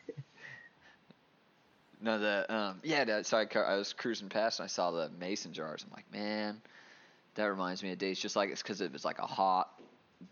[2.02, 3.04] No, the um, yeah.
[3.06, 5.84] that- So I, I was cruising past and I saw the mason jars.
[5.88, 6.62] I'm like, man,
[7.36, 9.70] that reminds me of days just like it's because it was like a hot,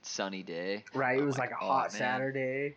[0.03, 0.83] sunny day.
[0.93, 1.17] right.
[1.17, 2.75] It I'm was like, a "Oh, hot man." Saturday.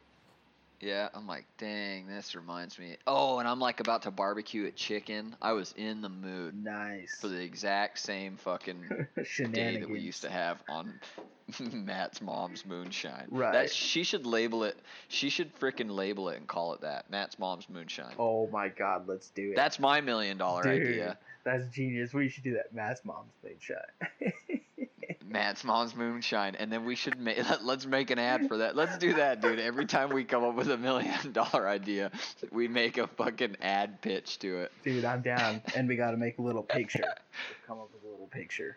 [0.81, 2.97] Yeah, I'm like, dang, this reminds me.
[3.07, 5.35] Oh, and I'm like about to barbecue a chicken.
[5.43, 7.19] I was in the mood Nice.
[7.21, 8.85] for the exact same fucking
[9.17, 9.81] day Shenanigans.
[9.87, 11.01] that we used to have on
[11.73, 13.27] Matt's mom's moonshine.
[13.31, 13.53] Right.
[13.53, 14.79] That she should label it.
[15.09, 17.11] She should frickin' label it and call it that.
[17.11, 18.15] Matt's mom's moonshine.
[18.19, 19.57] Oh my God, let's do it.
[19.57, 21.19] That's my million dollar Dude, idea.
[21.45, 22.13] That's genius.
[22.15, 22.73] We should do that.
[22.73, 24.21] Matt's mom's moonshine.
[25.29, 27.39] Matt's mom's moonshine, and then we should make.
[27.63, 28.75] Let's make an ad for that.
[28.77, 29.59] Let's do that, dude.
[29.61, 32.11] Every time we come up with a million dollar idea,
[32.51, 34.73] we make a fucking ad pitch to it.
[34.83, 35.63] Dude, I'm down.
[35.77, 37.05] And we got to make a little picture.
[37.67, 38.77] Come up with a little picture.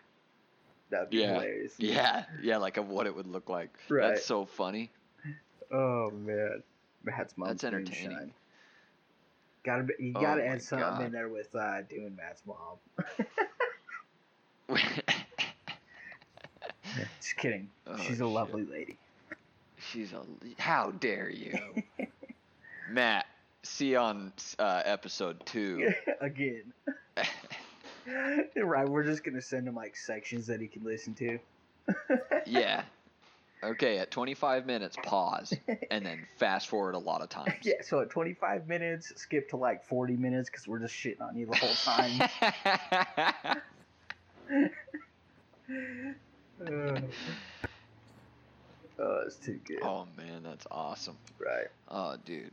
[0.90, 1.34] That'd be Yeah.
[1.34, 1.74] hilarious.
[1.78, 3.70] Yeah, yeah, like of what it would look like.
[3.88, 4.08] Right.
[4.08, 4.90] That's so funny.
[5.70, 6.62] Oh man,
[7.02, 8.08] Matt's mom's That's entertaining.
[8.10, 8.34] moonshine.
[9.64, 11.04] Gotta be, you Oh gotta my add something God.
[11.06, 12.76] in there with uh, doing Matt's mom.
[17.22, 17.70] Just kidding.
[17.86, 18.26] Oh, She's a shit.
[18.26, 18.96] lovely lady.
[19.78, 20.22] She's a.
[20.58, 21.56] How dare you,
[22.90, 23.26] Matt?
[23.62, 25.92] see you on uh, episode two.
[26.20, 26.72] Again.
[28.56, 31.38] right, we're just gonna send him like sections that he can listen to.
[32.46, 32.82] yeah.
[33.64, 35.54] Okay, at 25 minutes, pause,
[35.88, 37.54] and then fast forward a lot of times.
[37.62, 41.36] Yeah, so at 25 minutes, skip to like 40 minutes because we're just shitting on
[41.36, 43.60] you the whole time.
[46.60, 47.00] Uh,
[48.98, 49.80] oh, it's too good.
[49.82, 51.16] oh man, that's awesome.
[51.38, 51.66] Right.
[51.88, 52.50] Oh, dude.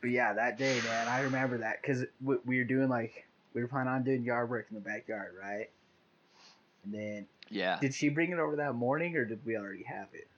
[0.00, 3.62] But yeah, that day, man, I remember that because we, we were doing like we
[3.62, 5.70] were planning on doing yard work in the backyard, right?
[6.84, 7.78] And then Yeah.
[7.80, 10.28] did she bring it over that morning or did we already have it?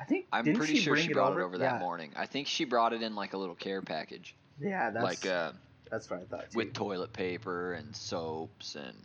[0.00, 1.40] I think I'm pretty she sure she it brought over?
[1.40, 1.78] it over that yeah.
[1.78, 2.12] morning.
[2.16, 5.52] I think she brought it in like a little care package, Yeah, that's like uh,
[5.90, 6.56] that's what I thought too.
[6.58, 8.96] with toilet paper and soaps and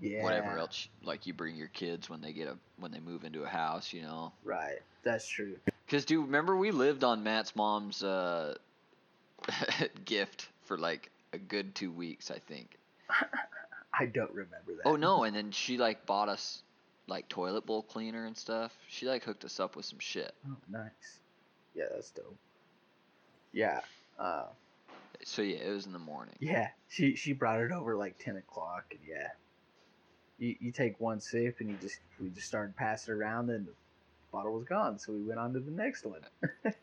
[0.00, 0.88] yeah, whatever else.
[1.02, 3.92] Like you bring your kids when they get a when they move into a house,
[3.92, 4.32] you know.
[4.44, 5.56] Right, that's true.
[5.90, 8.54] Cause dude, remember we lived on Matt's mom's uh,
[10.04, 12.76] gift for like a good two weeks, I think.
[13.98, 14.82] I don't remember that.
[14.86, 16.62] Oh no, and then she like bought us
[17.06, 18.72] like toilet bowl cleaner and stuff.
[18.88, 20.32] She like hooked us up with some shit.
[20.48, 21.18] Oh, nice.
[21.74, 22.36] Yeah, that's dope.
[23.52, 23.80] Yeah.
[24.18, 24.44] Uh,
[25.24, 26.34] So yeah, it was in the morning.
[26.38, 26.68] yeah.
[26.90, 29.28] She she brought it over like ten o'clock, and yeah.
[30.38, 33.72] You you take one sip, and you just we just started passing around, and the
[34.32, 34.98] bottle was gone.
[34.98, 36.20] So we went on to the next one.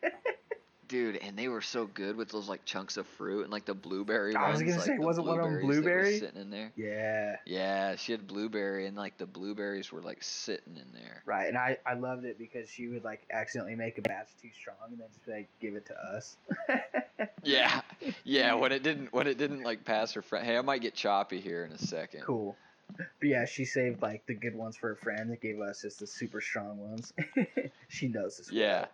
[0.87, 3.73] Dude, and they were so good with those like chunks of fruit and like the
[3.73, 4.69] blueberry I was ones.
[4.69, 6.19] gonna like, say, wasn't one of 'em blueberries blueberry?
[6.19, 6.71] sitting in there?
[6.75, 7.37] Yeah.
[7.47, 11.23] Yeah, she had blueberry and like the blueberries were like sitting in there.
[11.25, 14.49] Right, and I, I loved it because she would like accidentally make a batch too
[14.53, 16.37] strong and then just like give it to us.
[17.43, 17.81] Yeah,
[18.23, 18.53] yeah.
[18.55, 20.45] When it didn't, when it didn't like pass her friend.
[20.45, 22.21] Hey, I might get choppy here in a second.
[22.21, 22.57] Cool.
[22.97, 25.99] But yeah, she saved like the good ones for her friend and gave us just
[25.99, 27.13] the super strong ones.
[27.87, 28.51] she knows this.
[28.51, 28.85] Yeah.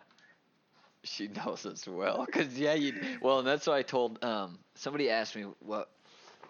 [1.04, 2.94] She knows us well, cause yeah, you.
[3.20, 4.22] Well, and that's why I told.
[4.22, 5.90] Um, somebody asked me what.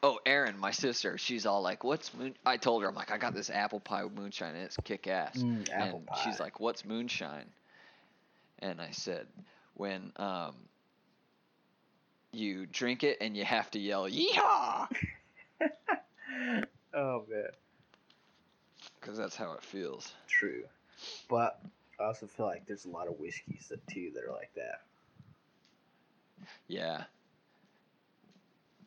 [0.02, 1.16] Oh, Erin, my sister.
[1.16, 4.04] She's all like, "What's moon?" I told her, I'm like, I got this apple pie
[4.04, 5.38] with moonshine, and it's kick ass.
[5.38, 6.20] Mm, apple and pie.
[6.22, 7.46] she's like, "What's moonshine?"
[8.58, 9.26] And I said,
[9.74, 10.54] "When um,
[12.32, 14.88] you drink it and you have to yell yeehaw,
[16.94, 17.48] oh man,
[19.00, 20.64] cause that's how it feels." true.
[21.28, 21.60] But
[22.00, 24.82] I also feel like there's a lot of whiskeys that too that are like that.
[26.68, 27.04] Yeah.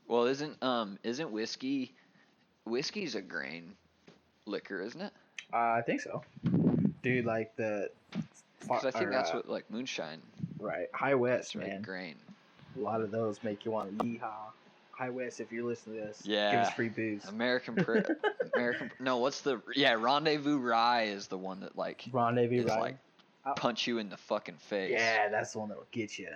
[0.07, 1.95] Well, isn't um isn't whiskey
[2.65, 3.73] whiskey's a grain
[4.45, 5.13] liquor, isn't it?
[5.53, 6.23] Uh, I think so,
[7.01, 7.25] dude.
[7.25, 7.89] Like the.
[8.61, 10.21] Because I think or, that's uh, what like moonshine.
[10.59, 11.81] Right, High West, right, man.
[11.81, 12.15] grain.
[12.75, 14.51] A lot of those make you want to yeehaw.
[14.97, 17.25] High West, if you're listening to this, yeah, give us free booze.
[17.25, 18.03] American Pre-
[18.53, 22.79] American No, what's the yeah Rendezvous Rye is the one that like Rendezvous, is right?
[22.79, 22.97] like
[23.47, 23.53] Oh.
[23.55, 24.89] punch you in the fucking face.
[24.91, 26.29] Yeah, that's the one that'll get you.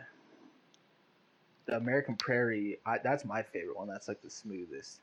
[1.66, 3.88] The American Prairie, I, that's my favorite one.
[3.88, 5.00] That's like the smoothest.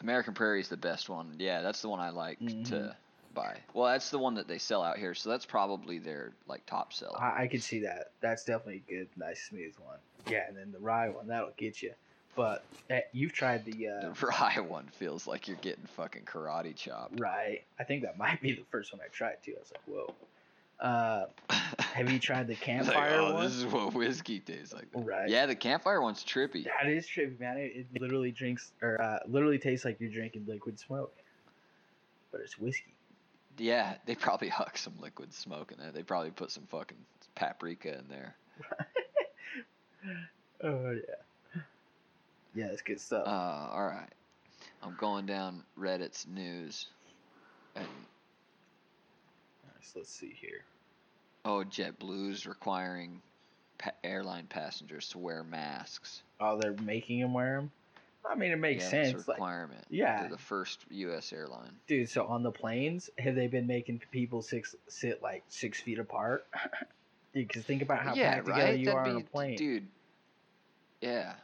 [0.00, 1.36] American Prairie is the best one.
[1.38, 2.68] Yeah, that's the one I like Mhm.
[2.68, 2.94] to
[3.36, 3.56] buy.
[3.74, 6.92] Well, that's the one that they sell out here, so that's probably their like top
[6.92, 7.20] seller.
[7.20, 8.10] I, I could see that.
[8.20, 9.98] That's definitely a good, nice, smooth one.
[10.28, 11.92] Yeah, and then the rye one, that'll get you.
[12.34, 16.74] But eh, you've tried the uh, The rye one feels like you're getting fucking karate
[16.74, 17.18] chopped.
[17.20, 17.62] Right.
[17.78, 19.54] I think that might be the first one I tried too.
[19.56, 20.14] I was like, whoa.
[20.78, 21.26] Uh,
[21.94, 23.44] have you tried the campfire like, oh, one?
[23.44, 24.88] this is what whiskey tastes like.
[24.92, 25.30] Right.
[25.30, 26.64] Yeah, the campfire one's trippy.
[26.64, 27.56] That is trippy, man.
[27.56, 31.14] It, it literally drinks or uh, literally tastes like you're drinking liquid smoke,
[32.30, 32.95] but it's whiskey.
[33.58, 35.92] Yeah, they probably huck some liquid smoke in there.
[35.92, 36.98] They probably put some fucking
[37.34, 38.34] paprika in there.
[40.62, 41.60] Oh yeah.
[42.54, 43.26] Yeah, it's good stuff.
[43.26, 43.30] Uh,
[43.72, 44.08] all right.
[44.82, 46.86] I'm going down Reddit's news,
[47.74, 47.84] and
[49.64, 50.62] Alright, so let's see here.
[51.44, 53.20] oh, JetBlue's requiring
[53.78, 56.22] pa- airline passengers to wear masks.
[56.40, 57.70] Oh, they're making them wear them.
[58.28, 59.14] I mean, it makes yeah, sense.
[59.14, 60.28] It's a Like, yeah.
[60.28, 61.32] The first U.S.
[61.32, 61.72] airline.
[61.86, 65.98] dude, so on the planes, have they been making people six sit like six feet
[65.98, 66.46] apart?
[67.32, 69.56] Because think about how yeah, packed together you That'd are be, on a plane.
[69.58, 69.86] dude.
[71.02, 71.34] Yeah.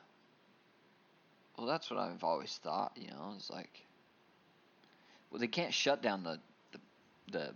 [1.59, 2.93] Well, that's what I've always thought.
[2.97, 3.85] You know, it's like,
[5.31, 6.39] well, they can't shut down the
[6.73, 6.79] the,
[7.31, 7.55] the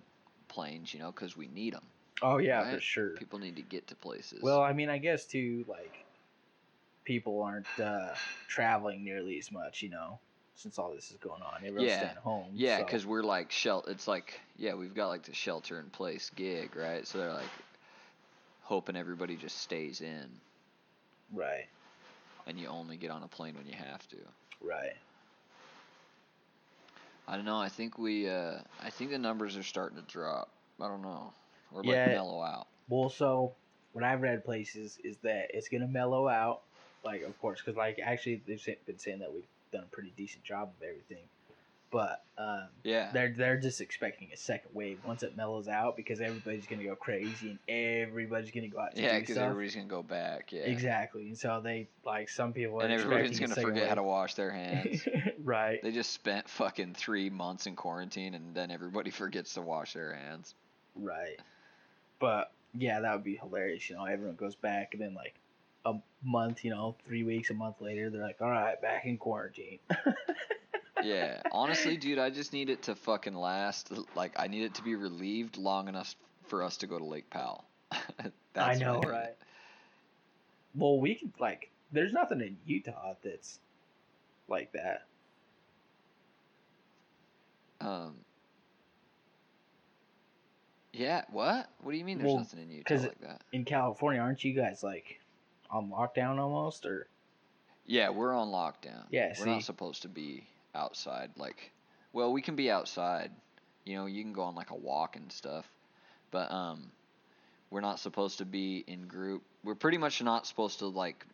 [0.48, 1.84] planes, you know, because we need them.
[2.20, 3.10] oh yeah, for sure.
[3.10, 4.42] People need to get to places.
[4.42, 6.04] Well, I mean, I guess too, like
[7.06, 8.10] people aren't uh,
[8.48, 10.18] traveling nearly as much, you know,
[10.54, 11.58] since all this is going on.
[11.64, 11.98] Everyone's Yeah.
[12.00, 12.48] staying home.
[12.52, 13.82] yeah, so- because we're like shel.
[13.88, 17.06] It's like yeah, we've got like the shelter in place gig, right?
[17.06, 17.48] So they're like
[18.62, 20.28] hoping everybody just stays in,
[21.32, 21.66] right,
[22.46, 24.16] and you only get on a plane when you have to.
[24.60, 24.96] right.
[27.28, 27.58] I don't know.
[27.58, 28.28] I think we.
[28.28, 30.48] Uh, I think the numbers are starting to drop.
[30.80, 31.32] I don't know.
[31.72, 32.68] We're like mellow out.
[32.88, 33.52] Well, so
[33.92, 36.62] what I've read places is that it's gonna mellow out.
[37.06, 40.42] Like, of course, because like actually they've been saying that we've done a pretty decent
[40.44, 41.22] job of everything,
[41.92, 43.10] but um, Yeah.
[43.12, 46.96] they're they're just expecting a second wave once it mellows out because everybody's gonna go
[46.96, 50.52] crazy and everybody's gonna go out to Yeah, because everybody's gonna go back.
[50.52, 50.62] Yeah.
[50.62, 54.34] exactly, and so they like some people are And everybody's gonna forget how to wash
[54.34, 55.06] their hands.
[55.44, 55.80] right.
[55.82, 60.12] they just spent fucking three months in quarantine, and then everybody forgets to wash their
[60.12, 60.54] hands.
[60.96, 61.38] Right.
[62.18, 63.88] But yeah, that would be hilarious.
[63.88, 65.34] You know, everyone goes back, and then like
[65.86, 69.16] a month, you know, three weeks, a month later, they're like, "All right, back in
[69.16, 69.78] quarantine."
[71.02, 71.42] Yeah.
[71.52, 73.92] Honestly, dude, I just need it to fucking last.
[74.14, 76.14] Like, I need it to be relieved long enough
[76.46, 77.64] for us to go to Lake Powell.
[78.56, 79.08] I know, need.
[79.08, 79.34] right?
[80.74, 81.70] Well, we can, like.
[81.92, 83.60] There's nothing in Utah that's
[84.48, 85.06] like that.
[87.80, 88.14] Um.
[90.92, 91.22] Yeah.
[91.30, 91.68] What?
[91.82, 92.18] What do you mean?
[92.18, 93.42] There's Well, nothing in Utah like that?
[93.52, 95.20] In California, aren't you guys like
[95.70, 97.06] on lockdown almost, or
[97.86, 99.04] Yeah, we're on lockdown.
[99.10, 99.50] Yeah, we're see.
[99.50, 101.30] not supposed to be outside.
[101.36, 101.72] Like,
[102.12, 103.30] well, we can be outside.
[103.84, 105.66] You know, you can go on like a walk and stuff,
[106.30, 106.90] but um,
[107.70, 109.42] we're not supposed to be in group.
[109.64, 111.24] We're pretty much not supposed to like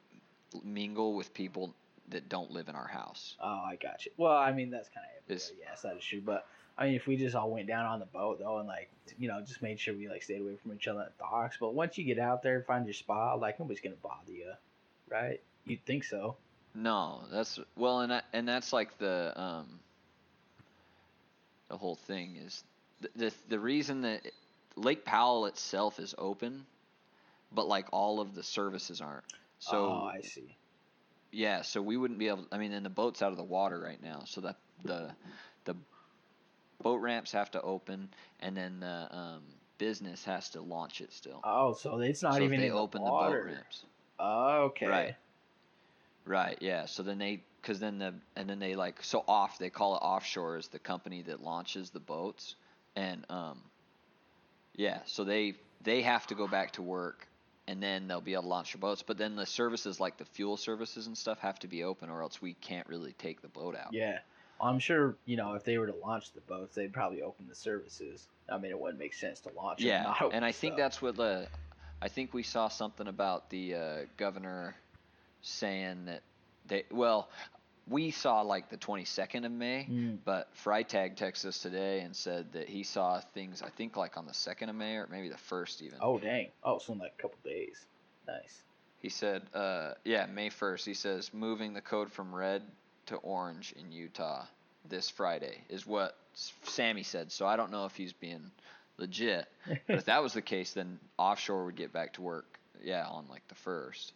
[0.62, 1.74] mingle with people
[2.08, 3.36] that don't live in our house.
[3.42, 4.12] Oh, I got you.
[4.16, 5.12] Well, I mean that's kind of.
[5.30, 6.20] Yes, that is true.
[6.20, 6.46] But
[6.82, 9.28] I mean, if we just all went down on the boat though, and like you
[9.28, 11.56] know, just made sure we like stayed away from each other at docks.
[11.60, 14.50] But once you get out there and find your spot, like nobody's gonna bother you,
[15.08, 15.40] right?
[15.64, 16.34] You'd think so.
[16.74, 19.78] No, that's well, and that, and that's like the um.
[21.68, 22.64] The whole thing is
[23.00, 24.22] the the, the reason that
[24.74, 26.66] Lake Powell itself is open,
[27.54, 29.24] but like all of the services aren't.
[29.60, 30.56] So oh, I see.
[31.30, 32.46] Yeah, so we wouldn't be able.
[32.50, 35.12] I mean, and the boat's out of the water right now, so that the
[35.64, 35.76] the
[36.82, 38.08] boat ramps have to open,
[38.40, 39.42] and then the um,
[39.78, 41.40] business has to launch it still.
[41.44, 43.84] Oh, so it's not so even they in open the the boat ramps.
[44.18, 44.86] Oh, okay.
[44.86, 45.16] Right.
[46.24, 46.58] Right.
[46.60, 46.86] Yeah.
[46.86, 49.58] So then they, because then the, and then they like so off.
[49.58, 52.54] They call it offshore is the company that launches the boats,
[52.94, 53.58] and um,
[54.76, 55.00] yeah.
[55.06, 57.26] So they they have to go back to work,
[57.66, 59.02] and then they'll be able to launch their boats.
[59.02, 62.22] But then the services like the fuel services and stuff have to be open, or
[62.22, 63.92] else we can't really take the boat out.
[63.92, 64.18] Yeah.
[64.62, 67.54] I'm sure you know if they were to launch the boats, they'd probably open the
[67.54, 68.28] services.
[68.48, 69.80] I mean, it wouldn't make sense to launch.
[69.80, 71.48] them Yeah, open and I think that's what the,
[72.00, 74.76] I think we saw something about the uh, governor
[75.42, 76.22] saying that
[76.66, 77.28] they, well,
[77.88, 80.18] we saw like the 22nd of May, Mm.
[80.24, 84.26] but Freitag texted us today and said that he saw things, I think like on
[84.26, 85.98] the 2nd of May or maybe the 1st even.
[86.00, 86.48] Oh dang!
[86.62, 87.86] Oh, so in like a couple days.
[88.28, 88.62] Nice.
[89.00, 92.62] He said, uh, yeah, May 1st, he says moving the code from red
[93.12, 94.44] to orange in Utah
[94.88, 97.30] this Friday is what Sammy said.
[97.30, 98.50] So I don't know if he's being
[98.98, 99.46] legit.
[99.86, 103.26] But if that was the case, then offshore would get back to work, yeah, on
[103.28, 104.12] like the 1st.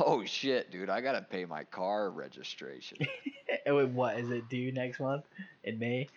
[0.00, 2.98] Oh shit, dude, I gotta pay my car registration.
[3.66, 5.24] Wait, what is it due next month
[5.62, 6.08] in May?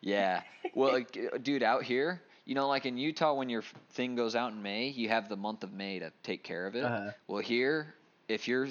[0.00, 0.42] Yeah.
[0.74, 3.62] Well, like, uh, dude, out here, you know, like in Utah, when your
[3.92, 6.74] thing goes out in May, you have the month of May to take care of
[6.74, 6.84] it.
[6.84, 7.10] Uh-huh.
[7.28, 7.94] Well, here,
[8.28, 8.68] if your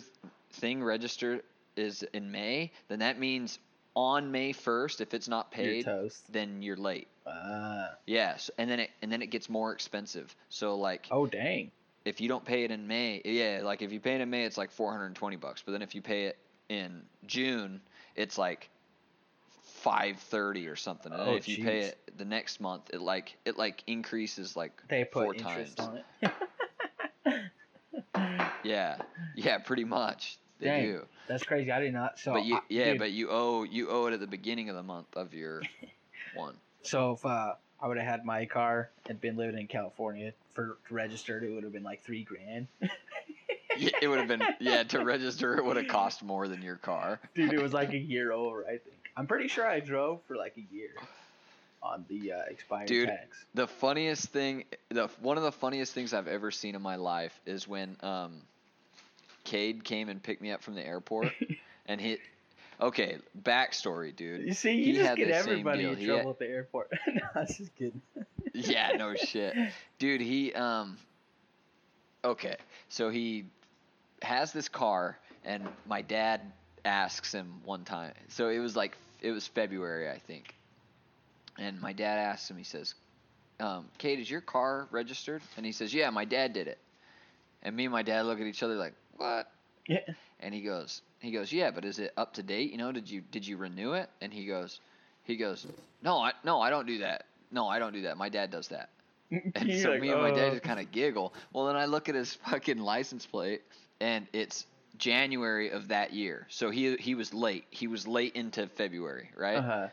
[0.51, 1.41] thing registered
[1.75, 3.59] is in May, then that means
[3.95, 6.31] on May 1st, if it's not You're paid, toast.
[6.31, 7.07] then you're late.
[7.27, 7.89] Ah.
[8.05, 10.35] Yes, and then it and then it gets more expensive.
[10.49, 11.71] So like Oh dang.
[12.05, 14.45] if you don't pay it in May, yeah, like if you pay it in May,
[14.45, 15.61] it's like 420 bucks.
[15.65, 16.37] But then if you pay it
[16.69, 17.81] in June,
[18.15, 18.69] it's like
[19.83, 21.11] 530 or something.
[21.11, 24.81] And Oh, if you pay it the next month, it like it like increases like
[24.87, 25.89] They put four interest times.
[25.89, 27.41] on it.
[28.63, 28.97] Yeah,
[29.35, 30.85] yeah, pretty much they Dang.
[30.85, 31.05] do.
[31.27, 31.71] That's crazy.
[31.71, 32.17] I did not.
[32.19, 34.83] So but you, yeah, but you owe you owe it at the beginning of the
[34.83, 35.61] month of your
[36.35, 36.55] one.
[36.83, 40.77] so if uh, I would have had my car and been living in California for
[40.89, 42.67] registered, it would have been like three grand.
[43.77, 45.57] Yeah, it would have been yeah to register.
[45.57, 47.21] It would have cost more than your car.
[47.33, 48.65] Dude, it was like a year over.
[48.65, 48.97] I think.
[49.15, 50.91] I'm pretty sure I drove for like a year
[51.81, 53.07] on the uh, expired Dude.
[53.07, 53.45] tax.
[53.53, 57.39] The funniest thing, the one of the funniest things I've ever seen in my life
[57.45, 58.41] is when um,
[59.43, 61.31] Cade came and picked me up from the airport,
[61.87, 62.17] and he,
[62.79, 64.45] okay, backstory, dude.
[64.47, 66.91] You see, you He just had get everybody in trouble had- at the airport.
[67.07, 68.01] no, I was just kidding.
[68.53, 69.55] yeah, no shit,
[69.99, 70.21] dude.
[70.21, 70.97] He um,
[72.23, 72.57] okay,
[72.89, 73.45] so he
[74.21, 76.41] has this car, and my dad
[76.85, 78.13] asks him one time.
[78.27, 80.55] So it was like it was February, I think,
[81.57, 82.57] and my dad asks him.
[82.57, 82.93] He says,
[83.59, 86.77] um, "Cade, is your car registered?" And he says, "Yeah, my dad did it."
[87.63, 89.51] And me and my dad look at each other like, "What?"
[89.87, 89.99] Yeah.
[90.39, 92.71] And he goes, he goes, "Yeah, but is it up to date?
[92.71, 94.79] You know, did you did you renew it?" And he goes,
[95.23, 95.65] he goes,
[96.01, 97.25] "No, I no, I don't do that.
[97.51, 98.17] No, I don't do that.
[98.17, 98.89] My dad does that."
[99.31, 101.33] And You're so like, me and my dad "Oh." just kind of giggle.
[101.53, 103.61] Well, then I look at his fucking license plate,
[103.99, 104.65] and it's
[104.97, 106.47] January of that year.
[106.49, 107.65] So he he was late.
[107.69, 109.57] He was late into February, right?
[109.57, 109.87] Uh-huh.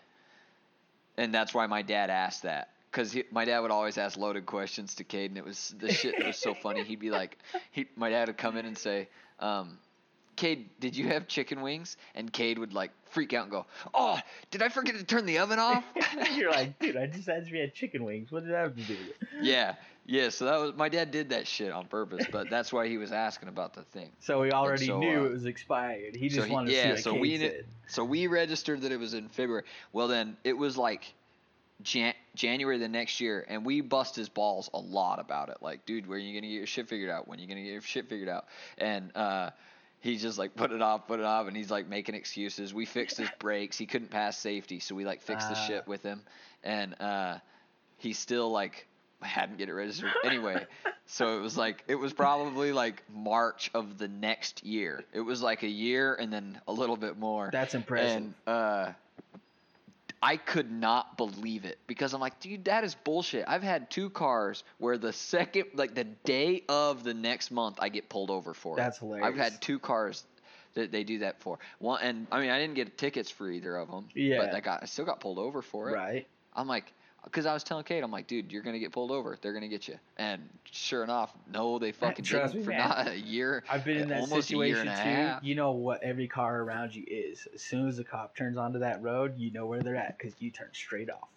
[1.16, 2.68] And that's why my dad asked that.
[2.90, 6.24] Because my dad would always ask loaded questions to Cade, and it was the shit
[6.24, 6.84] was so funny.
[6.84, 7.38] He'd be like,
[7.70, 9.08] he, my dad would come in and say,
[9.40, 9.78] um,
[10.38, 11.96] Cade, did you have chicken wings?
[12.14, 14.18] And Cade would like freak out and go, Oh,
[14.52, 15.84] did I forget to turn the oven off?
[16.36, 18.30] You're like, dude, I just asked if you had chicken wings.
[18.30, 19.28] What did that have to do with it?
[19.42, 19.74] yeah,
[20.06, 20.28] yeah.
[20.28, 23.10] So that was my dad did that shit on purpose, but that's why he was
[23.10, 24.12] asking about the thing.
[24.20, 26.14] So he already so, knew uh, it was expired.
[26.14, 27.64] He so just he- wanted yeah, to see so what we said.
[27.88, 29.64] So we registered that it was in February.
[29.92, 31.12] Well, then it was like
[31.82, 35.58] Jan- January the next year, and we bust his balls a lot about it.
[35.60, 37.28] Like, dude, when are you gonna get your shit figured out?
[37.28, 38.46] When are you gonna get your shit figured out?
[38.78, 39.50] And uh,
[40.00, 42.72] he's just like put it off, put it off, and he's like making excuses.
[42.72, 43.76] We fixed his brakes.
[43.76, 45.66] He couldn't pass safety, so we like fixed the Ah.
[45.66, 46.22] shit with him,
[46.64, 47.38] and uh,
[47.98, 48.86] he still like
[49.20, 50.64] hadn't get it registered anyway.
[51.10, 55.04] So it was like it was probably like March of the next year.
[55.14, 57.48] It was like a year and then a little bit more.
[57.50, 58.16] That's impressive.
[58.18, 58.92] And uh,
[60.22, 63.44] I could not believe it because I'm like, dude, that is bullshit.
[63.46, 67.88] I've had two cars where the second, like the day of the next month, I
[67.88, 68.78] get pulled over for it.
[68.78, 69.26] That's hilarious.
[69.26, 70.24] I've had two cars
[70.74, 71.58] that they do that for.
[71.78, 74.08] One, and I mean, I didn't get tickets for either of them.
[74.14, 74.38] Yeah.
[74.38, 75.94] But I got, I still got pulled over for it.
[75.94, 76.26] right.
[76.58, 76.92] I'm like,
[77.24, 79.38] because I was telling Cade, I'm like, dude, you're gonna get pulled over.
[79.40, 79.94] They're gonna get you.
[80.16, 82.88] And sure enough, no, they fucking Trust didn't me, for man.
[82.88, 83.62] not a year.
[83.70, 85.08] I've been in that almost a year situation a too.
[85.08, 85.44] half.
[85.44, 87.46] You know what every car around you is.
[87.54, 90.34] As soon as the cop turns onto that road, you know where they're at because
[90.40, 91.28] you turn straight off.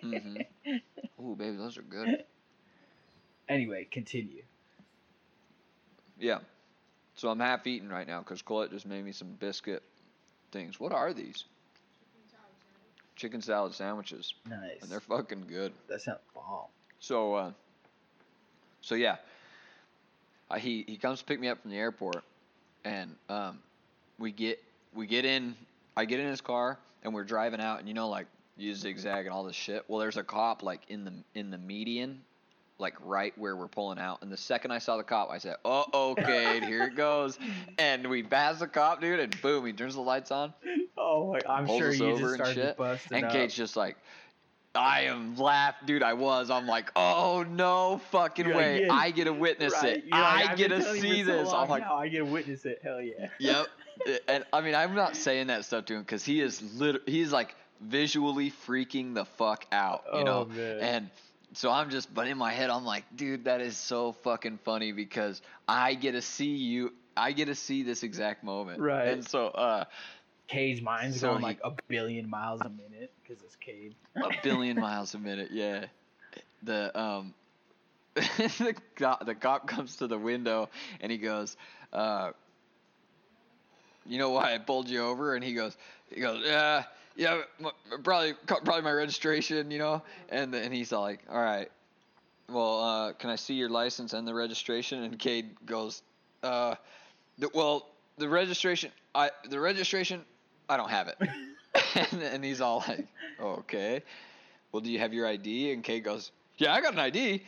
[0.00, 0.36] hmm
[1.20, 2.24] Ooh, baby, those are good.
[3.48, 4.42] Anyway, continue.
[6.18, 6.38] Yeah.
[7.14, 9.82] So I'm half eaten right now because Colette just made me some biscuit
[10.52, 10.78] things.
[10.78, 11.44] What are these?
[13.18, 14.80] Chicken salad sandwiches, Nice.
[14.80, 15.72] and they're fucking good.
[15.88, 16.66] That sounds bomb.
[17.00, 17.50] So, uh,
[18.80, 19.16] so yeah,
[20.48, 22.22] I, he he comes to pick me up from the airport,
[22.84, 23.58] and um,
[24.20, 24.62] we get
[24.94, 25.56] we get in.
[25.96, 29.26] I get in his car, and we're driving out, and you know, like you zigzag
[29.26, 29.84] and all this shit.
[29.88, 32.20] Well, there's a cop like in the in the median,
[32.78, 34.22] like right where we're pulling out.
[34.22, 37.38] And the second I saw the cop, I said, "Oh, okay, here it goes."
[37.78, 40.52] And we pass the cop, dude, and boom, he turns the lights on,
[40.96, 42.76] Oh, my- I'm sure us you over just and started shit.
[42.76, 43.32] busting And up.
[43.32, 43.96] Cade's just like,
[44.74, 46.02] I am laugh, dude.
[46.02, 46.50] I was.
[46.50, 48.84] I'm like, oh no fucking You're like, way!
[48.86, 49.96] yeah, I get to witness Right.
[49.98, 50.04] it.
[50.06, 51.52] You're I "I've get been to see for so this.
[51.52, 52.80] I'm like, now I get to witness it.
[52.82, 53.28] Hell yeah.
[53.38, 53.66] yep.
[54.28, 57.02] And I mean, I'm not saying that stuff to him because he is lit.
[57.06, 60.44] He's like visually freaking the fuck out, you Oh, know.
[60.46, 60.78] man.
[60.80, 61.10] And
[61.52, 64.92] so I'm just, but in my head, I'm like, dude, that is so fucking funny
[64.92, 66.92] because I get to see you.
[67.16, 68.80] I get to see this exact moment.
[68.80, 69.08] Right.
[69.08, 69.84] And so, uh,
[70.46, 73.94] Cage mine's So going he- like a billion miles a minute because it's Cage.
[74.16, 75.50] a billion miles a minute.
[75.50, 75.86] Yeah.
[76.62, 77.34] The um,
[78.14, 80.68] the cop, the cop comes to the window
[81.00, 81.56] and he goes,
[81.92, 82.32] uh,
[84.06, 85.76] "You know why I pulled you over?" And he goes,
[86.12, 86.84] "He goes, yeah,
[87.18, 91.70] yeah, m- probably probably my registration, you know." And and he's all like, "All right,
[92.48, 96.02] well, uh, can I see your license and the registration?" And Cade goes,
[96.42, 96.76] uh,
[97.36, 100.24] the, "Well, the registration, I the registration,
[100.68, 101.18] I don't have it."
[102.12, 103.06] and, and he's all like,
[103.40, 104.02] "Okay,
[104.72, 107.42] well, do you have your ID?" And Cade goes, "Yeah, I got an ID."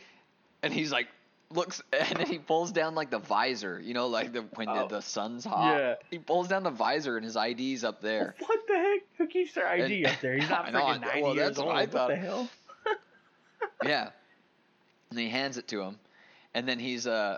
[0.63, 1.07] And he's like,
[1.55, 4.87] looks, and then he pulls down like the visor, you know, like the when Oh.
[4.87, 5.77] the, the sun's hot.
[5.77, 5.95] Yeah.
[6.09, 8.35] He pulls down the visor and his ID's up there.
[8.45, 9.01] What the heck?
[9.17, 10.35] Who keeps their ID And- up there?
[10.37, 11.75] He's not freaking 90 well, years what old.
[11.75, 12.07] I What thought.
[12.09, 12.49] the hell?
[13.83, 14.09] yeah.
[15.09, 15.99] And he hands it to him,
[16.53, 17.37] and then he's uh,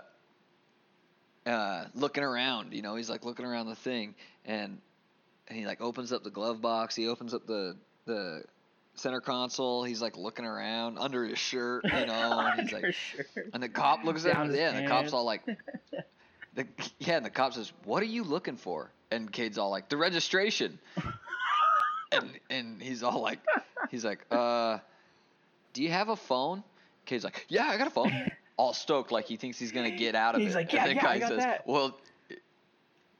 [1.46, 2.72] uh, looking around.
[2.72, 4.78] You know, he's like looking around the thing, and
[5.48, 6.94] and he like opens up the glove box.
[6.94, 8.44] He opens up the the
[8.94, 9.84] center console.
[9.84, 11.84] He's like looking around under his shirt.
[11.84, 13.50] You know, and he's like, Undershirt.
[13.52, 14.54] and the cop looks at him.
[14.54, 15.44] Yeah, and the cop's all like,
[16.54, 16.66] the
[16.98, 19.96] yeah, and the cop says, "What are you looking for?" And Cade's all like, "The
[19.96, 20.78] registration."
[22.12, 23.40] and and he's all like,
[23.90, 24.78] he's like, uh,
[25.72, 26.62] "Do you have a phone?"
[27.06, 28.12] Cade's like, "Yeah, I got a phone."
[28.56, 30.58] all stoked, like he thinks he's gonna get out of He's it.
[30.58, 31.98] like, And "Yeah, the yeah, guy I got says, that." "Well."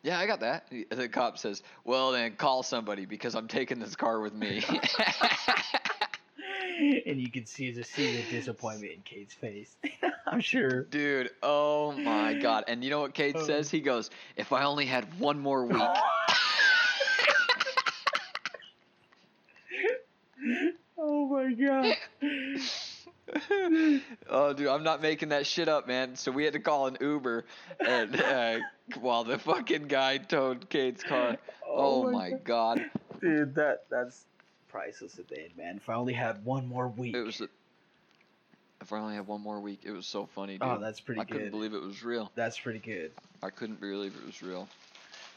[0.05, 0.71] Yeah, I got that.
[0.91, 4.63] The cop says, "Well, then call somebody because I'm taking this car with me."
[7.07, 9.75] and you can see the see the disappointment in Cade's face.
[10.27, 10.83] I'm sure.
[10.85, 12.65] Dude, oh my god.
[12.69, 13.47] And you know what Cade Oh.
[13.47, 13.71] says?
[13.71, 15.81] He goes, if I only had one more week.
[20.99, 21.97] oh my god.
[24.31, 26.17] Oh, dude, I'm not making that shit up, man.
[26.17, 27.45] So we had to call an Uber
[27.85, 28.59] and uh,
[29.01, 31.37] while the fucking guy towed Cade's car.
[31.69, 32.85] Oh, my god.
[33.21, 34.25] Dude, that that's
[34.69, 35.77] priceless at the end, man.
[35.77, 37.15] If I only had one more week.
[37.15, 37.49] It was a,
[38.81, 39.81] if I only had one more week.
[39.85, 40.63] It was so funny, dude.
[40.63, 41.23] Oh, that's pretty good.
[41.23, 41.37] I good.
[41.37, 42.31] couldn't believe it was real.
[42.35, 43.13] That's pretty good.
[43.43, 44.69] I couldn't believe it was real.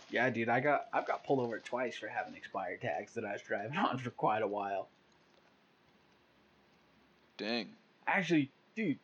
[0.09, 3.33] Yeah, dude, I got I've got pulled over twice for having expired tags that I
[3.33, 4.87] was driving on for quite a while.
[7.37, 7.69] Dang.
[8.07, 8.97] Actually, dude,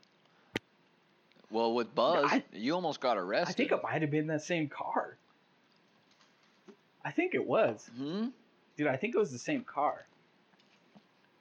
[1.51, 3.51] Well, with Buzz, I- you almost got arrested.
[3.51, 5.17] I think it might have been that same car.
[7.05, 7.89] I think it was.
[7.97, 8.27] Hmm.
[8.77, 10.05] Dude, I think it was the same car.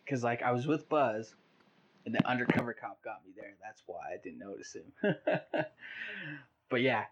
[0.08, 1.32] Cause like I was with Buzz,
[2.04, 3.52] and the undercover cop got me there.
[3.62, 5.14] That's why I didn't notice him.
[6.68, 7.04] but yeah,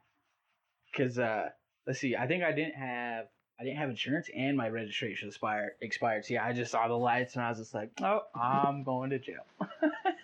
[0.94, 1.50] cause uh,
[1.86, 2.16] let's see.
[2.16, 3.26] I think I didn't have
[3.58, 5.72] I didn't have insurance and my registration expired.
[5.80, 6.24] Expired.
[6.24, 9.18] See, I just saw the lights and I was just like, oh, I'm going to
[9.18, 9.46] jail.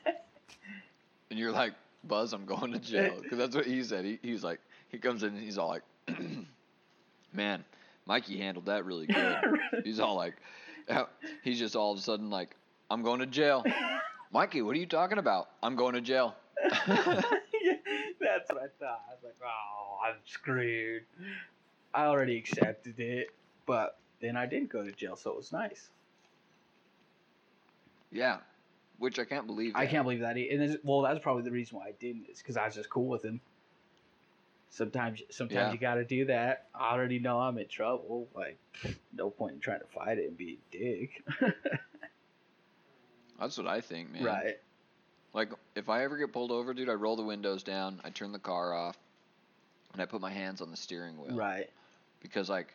[1.31, 1.75] And you're like,
[2.05, 3.17] Buzz, I'm going to jail.
[3.23, 4.05] Because that's what he said.
[4.05, 5.83] He, he's like, he comes in and he's all like,
[7.33, 7.65] man,
[8.07, 9.37] Mikey handled that really good.
[9.85, 10.35] he's all like,
[10.89, 11.05] uh,
[11.43, 12.55] he's just all of a sudden like,
[12.91, 13.65] I'm going to jail.
[14.33, 15.51] Mikey, what are you talking about?
[15.63, 16.35] I'm going to jail.
[16.63, 19.03] That's what I thought.
[19.09, 21.03] I was like, oh, I'm screwed.
[21.95, 23.29] I already accepted it,
[23.67, 25.89] but then I didn't go to jail, so it was nice.
[28.13, 28.39] Yeah.
[28.99, 29.73] Which I can't believe.
[29.75, 29.91] I that.
[29.91, 30.37] can't believe that.
[30.37, 32.27] He, and it's, well, that's probably the reason why I didn't.
[32.31, 33.41] Is because I was just cool with him.
[34.71, 35.73] Sometimes, sometimes Yeah.
[35.73, 36.67] you got to do that.
[36.75, 38.29] I already know I'm in trouble.
[38.35, 38.59] Like,
[39.15, 41.23] no point in trying to fight it and be a dick.
[43.39, 44.25] That's what I think, man.
[44.25, 44.59] Right.
[45.35, 48.33] Like, if I ever get pulled over, dude, I roll the windows down, I turn
[48.33, 48.97] the car off,
[49.93, 51.37] and I put my hands on the steering wheel.
[51.37, 51.69] Right.
[52.23, 52.75] Because, like,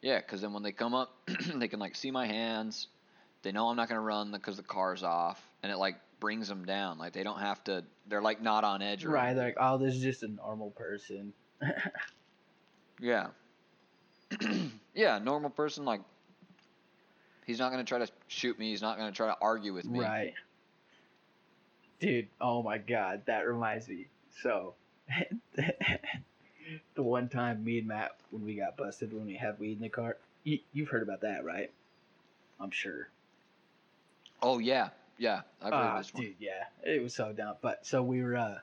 [0.00, 1.14] yeah, because then when they come up,
[1.54, 2.88] they can, like, see my hands.
[3.42, 5.42] They know I'm not going to run because the car's off.
[5.62, 6.98] And it, like, brings them down.
[6.98, 9.34] Like, they don't have to, they're, like, not on edge or Right.
[9.34, 11.32] They're like, oh, this is just a normal person.
[13.02, 13.28] Yeah.
[14.94, 16.00] yeah, normal person, like,
[17.46, 18.70] he's not going to try to shoot me.
[18.70, 20.00] He's not going to try to argue with me.
[20.00, 20.34] Right.
[22.00, 24.06] Dude, oh my god, that reminds me.
[24.42, 24.74] So,
[26.94, 29.82] the one time me and Matt, when we got busted when we had weed in
[29.82, 31.70] the car, you, you've heard about that, right?
[32.60, 33.08] I'm sure.
[34.42, 34.90] Oh, yeah.
[35.18, 35.42] Yeah.
[35.60, 36.24] I've heard Ah, this one.
[36.24, 37.54] dude, yeah, it was so dumb.
[37.62, 38.58] But so we were, uh,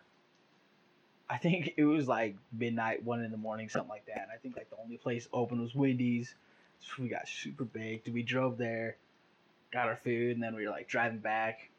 [1.29, 4.23] I think it was like midnight, one in the morning, something like that.
[4.23, 6.35] And I think like the only place open was Wendy's.
[6.81, 8.09] So we got super baked.
[8.09, 8.97] We drove there,
[9.71, 11.69] got our food, and then we were like driving back,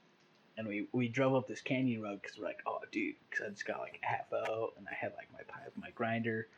[0.58, 3.48] and we we drove up this canyon road because we're like, oh, dude, because I
[3.50, 6.48] just got like a half out, and I had like my pipe, my grinder,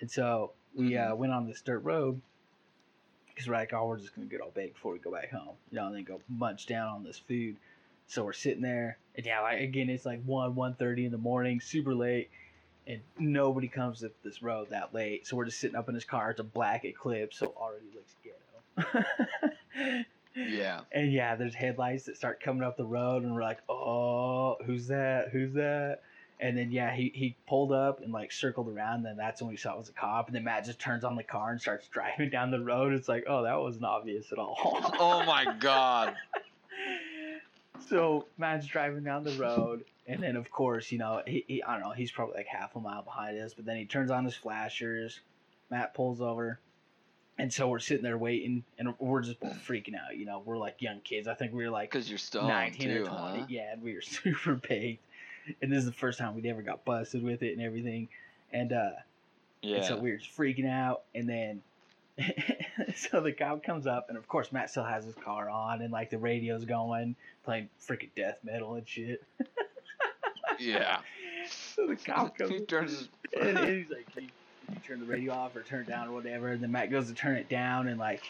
[0.00, 2.20] and so we uh, went on this dirt road.
[3.34, 5.56] Because we're like, oh, we're just gonna get all baked before we go back home,
[5.70, 7.56] you know, and then go munch down on this food.
[8.06, 11.18] So we're sitting there, and yeah, like again, it's like one, one thirty in the
[11.18, 12.30] morning, super late,
[12.86, 15.26] and nobody comes up this road that late.
[15.26, 16.30] So we're just sitting up in this car.
[16.30, 20.04] It's a black Eclipse, so already looks ghetto.
[20.34, 20.80] Yeah.
[20.92, 24.86] And yeah, there's headlights that start coming up the road, and we're like, oh, who's
[24.88, 25.28] that?
[25.30, 26.00] Who's that?
[26.42, 28.96] And then yeah, he, he pulled up and like circled around.
[28.96, 30.26] And then that's when we saw it was a cop.
[30.26, 32.92] And then Matt just turns on the car and starts driving down the road.
[32.92, 34.58] It's like, oh, that wasn't obvious at all.
[34.98, 36.14] oh, my God.
[37.88, 41.74] so Matt's driving down the road, and then of course, you know, he, he I
[41.74, 44.24] don't know, he's probably like half a mile behind us, but then he turns on
[44.24, 45.20] his flashers.
[45.70, 46.58] Matt pulls over,
[47.38, 50.16] and so we're sitting there waiting, and we're just both freaking out.
[50.16, 51.28] You know, we're like young kids.
[51.28, 53.40] I think we were like Because you're stoned, nineteen too, or twenty.
[53.40, 53.46] huh?
[53.48, 55.04] Yeah, and we were super baked,
[55.60, 58.08] and this is the first time we'd ever got busted with it and everything,
[58.52, 58.90] and uh,
[59.62, 59.76] Yeah.
[59.76, 61.62] and so we were just freaking out, and then
[62.94, 65.92] so the cop comes up, and of course Matt still has his car on, and
[65.92, 69.22] like the radio's going, playing freaking death metal and shit.
[70.58, 70.98] yeah.
[71.74, 72.50] So the cop comes.
[72.52, 74.30] he turns and, and he's like, "Can you,
[74.66, 76.90] can you turn the radio off or turn it down or whatever?" And then Matt
[76.90, 78.22] goes to turn it down, and like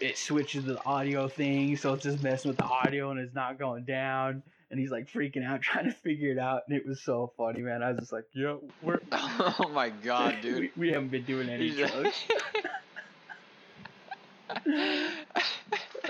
[0.00, 3.58] it switches the audio thing, so it's just messing with the audio, and it's not
[3.58, 4.42] going down.
[4.70, 7.60] And he's like freaking out, trying to figure it out, and it was so funny,
[7.60, 7.82] man.
[7.82, 10.60] I was just like, "Yo, we're." oh my god, dude.
[10.60, 12.24] we, we haven't been doing any drugs.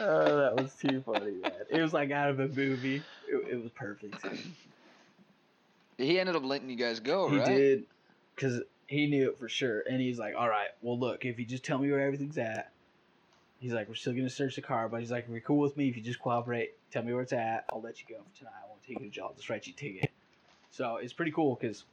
[0.00, 1.52] Oh, that was too funny, man.
[1.70, 3.02] It was like out of a movie.
[3.28, 4.16] It, it was perfect.
[5.96, 7.46] he ended up letting you guys go, He right?
[7.46, 7.84] did,
[8.34, 9.82] because he knew it for sure.
[9.88, 12.70] And he's like, all right, well, look, if you just tell me where everything's at,
[13.58, 15.76] he's like, we're still going to search the car, but he's like, you're cool with
[15.76, 18.38] me, if you just cooperate, tell me where it's at, I'll let you go for
[18.38, 18.52] tonight.
[18.64, 19.26] I won't take you to jail.
[19.30, 20.10] I'll just write you a ticket.
[20.70, 21.84] So it's pretty cool because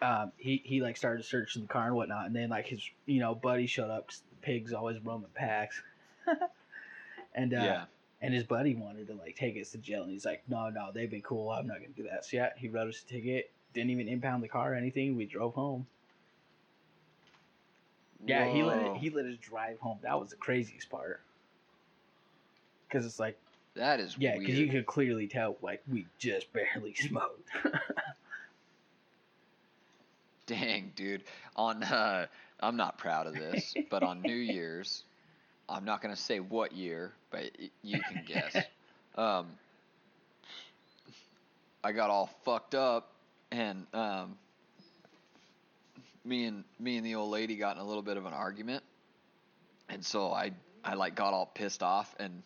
[0.00, 2.26] um, he, he like started searching the car and whatnot.
[2.26, 5.30] And then like his, you know, buddy showed up 'cause the pigs always roam in
[5.30, 5.82] packs.
[7.34, 7.84] and, uh, yeah.
[8.20, 10.90] and his buddy wanted to like take us to jail, and he's like, "No, no,
[10.92, 11.50] they've been cool.
[11.50, 13.50] I'm not gonna do that." So yeah, he wrote us a ticket.
[13.72, 15.16] Didn't even impound the car or anything.
[15.16, 15.86] We drove home.
[18.26, 19.98] Yeah, he let it, he let us drive home.
[20.02, 21.20] That was the craziest part.
[22.90, 23.38] Cause it's like
[23.74, 27.48] That is Yeah, because you could clearly tell, like, we just barely smoked.
[30.46, 31.22] Dang, dude.
[31.54, 32.26] On uh,
[32.58, 35.04] I'm not proud of this, but on New Year's,
[35.68, 37.50] I'm not gonna say what year, but
[37.82, 38.56] you can guess.
[39.16, 39.46] Um,
[41.82, 43.12] I got all fucked up,
[43.52, 44.36] and um,
[46.24, 48.82] me and me and the old lady got in a little bit of an argument,
[49.88, 50.52] and so I
[50.84, 52.42] I like got all pissed off and.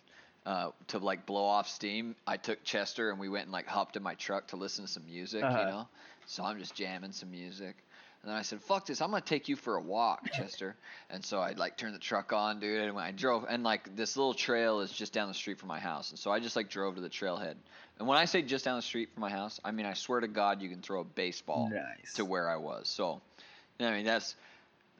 [0.47, 3.97] Uh, to like blow off steam, I took Chester and we went and like hopped
[3.97, 5.59] in my truck to listen to some music, Uh-huh.
[5.59, 5.89] you know.
[6.27, 7.77] So I'm just jamming some music,
[8.23, 9.01] and then I said, "Fuck this!
[9.01, 10.77] I'm gonna take you for a walk, Chester."
[11.09, 13.97] and so I like turned the truck on, dude, and when I drove, and like
[13.97, 16.57] this little trail is just down the street from my house, and so I just
[16.57, 17.55] like drove to the trailhead.
[17.99, 20.21] And when I say just down the street from my house, I mean I swear
[20.21, 22.13] to God, you can throw a baseball nice.
[22.17, 22.87] to where I was.
[22.87, 23.23] So,
[23.81, 24.35] I mean that's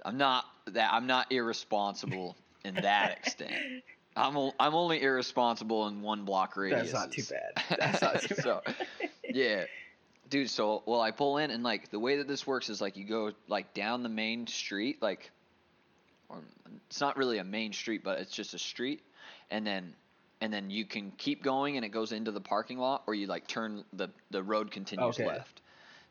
[0.05, 3.83] I'm not that I'm not irresponsible in that extent.
[4.17, 6.93] I'm o- I'm only irresponsible in one block radius.
[6.93, 7.79] That's not too bad.
[7.81, 8.63] That's not too so,
[9.33, 9.65] yeah,
[10.31, 10.51] dude.
[10.51, 13.05] So well, I pull in and like the way that this works is like you
[13.05, 15.31] go like down the main street, like,
[16.29, 16.39] or
[16.87, 19.03] it's not really a main street, but it's just a street,
[19.51, 19.95] and then
[20.41, 23.27] and then you can keep going and it goes into the parking lot, or you
[23.27, 25.27] like turn the the road continues Okay.
[25.27, 25.61] left.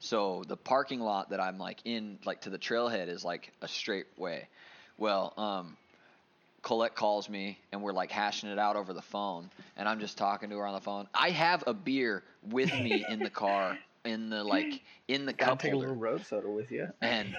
[0.03, 3.69] So the parking lot that I'm like in, like to the trailhead, is like a
[3.69, 4.49] straight way.
[4.97, 5.77] Well, um,
[6.61, 10.17] Colette calls me and we're like hashing it out over the phone, and I'm just
[10.17, 11.07] talking to her on the phone.
[11.13, 15.51] I have a beer with me in the car, in the like in the Gotta
[15.51, 16.89] cup take a holder, little road soda with you.
[17.01, 17.33] and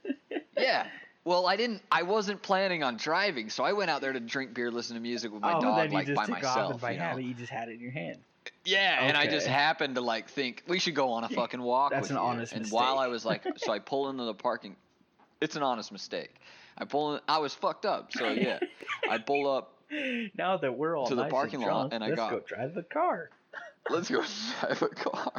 [0.58, 0.88] yeah.
[1.22, 1.80] Well, I didn't.
[1.92, 5.00] I wasn't planning on driving, so I went out there to drink beer, listen to
[5.00, 6.72] music with my oh, dog, like just by took off, myself.
[6.72, 7.04] and by you know?
[7.04, 8.18] habit, you just had it in your hand.
[8.64, 11.92] Yeah, and I just happened to like think we should go on a fucking walk.
[11.92, 12.22] That's with an you.
[12.22, 14.76] honest And while I was like, so I pull into the parking.
[15.40, 16.34] It's an honest mistake.
[16.76, 17.20] I pull in.
[17.26, 18.12] I was fucked up.
[18.12, 18.58] So yeah,
[19.08, 19.74] I pull up.
[20.36, 22.40] Now that we're all To the nice parking and lot, and I let's got- go
[22.40, 23.30] drive the car.
[23.88, 24.22] Let's go
[24.60, 25.32] drive a car.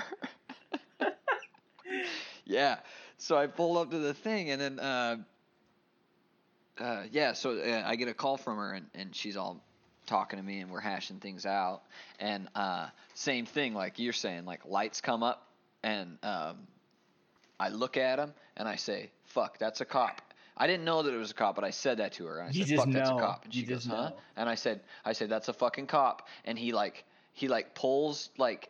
[2.45, 2.77] yeah.
[3.17, 5.17] So I pull up to the thing, and then uh,
[6.79, 7.33] uh, yeah.
[7.33, 9.61] So uh, I get a call from her, and, and she's all
[10.11, 11.81] talking to me, and we're hashing things out.
[12.19, 15.47] And uh, same thing, like you're saying, like lights come up,
[15.83, 16.67] and um,
[17.59, 20.21] I look at him, and I say, "Fuck, that's a cop."
[20.57, 22.39] I didn't know that it was a cop, but I said that to her.
[22.39, 24.15] And I You said, "Fuck, that's a cop." And she You goes, "Huh?" know.
[24.35, 28.29] And I said, "I said that's a fucking cop." And he like he like pulls
[28.37, 28.69] like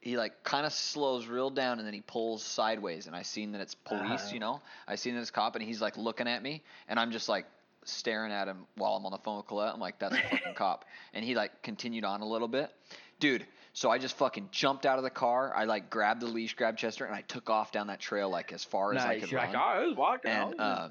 [0.00, 3.52] he like kind of slows real down and then he pulls sideways and I seen
[3.52, 4.30] that it's police, Uh-huh.
[4.34, 4.60] you know.
[4.88, 7.44] I seen that it's cop and he's like looking at me and I'm just like
[7.84, 9.74] staring at him while I'm on the phone with Colette.
[9.74, 10.84] I'm like, that's a fucking cop.
[11.14, 12.70] And he like continued on a little bit.
[13.18, 15.52] Dude, so I just fucking jumped out of the car.
[15.54, 18.52] I like grabbed the leash, grabbed Chester, and I took off down that trail like
[18.52, 19.52] as far as I could You're run.
[19.52, 20.30] like, oh, I was walking.
[20.30, 20.90] And, I was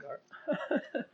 [0.70, 1.02] in the uh.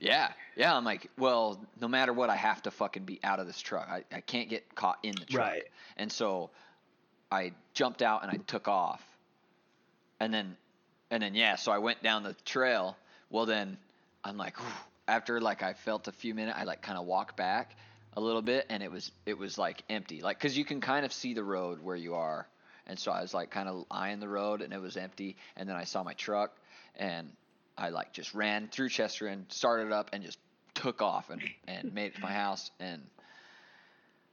[0.00, 0.76] Yeah, yeah.
[0.76, 3.88] I'm like, well, no matter what, I have to fucking be out of this truck.
[3.88, 5.46] I, I can't get caught in the truck.
[5.46, 5.62] Right.
[5.96, 6.50] And so
[7.32, 9.02] I jumped out and I took off.
[10.20, 10.56] And then,
[11.10, 12.98] and then, yeah, so I went down the trail.
[13.30, 13.78] Well, then
[14.24, 14.56] I'm like,
[15.06, 17.76] after like I felt a few minutes, I like kind of walked back
[18.16, 20.22] a little bit and it was, it was like empty.
[20.22, 22.46] Like, cause you can kind of see the road where you are.
[22.86, 25.36] And so I was like kind of eyeing the road and it was empty.
[25.56, 26.56] And then I saw my truck
[26.96, 27.30] and
[27.76, 30.38] I like just ran through Chester and started up and just
[30.74, 32.70] took off and, and made it to my house.
[32.80, 33.02] And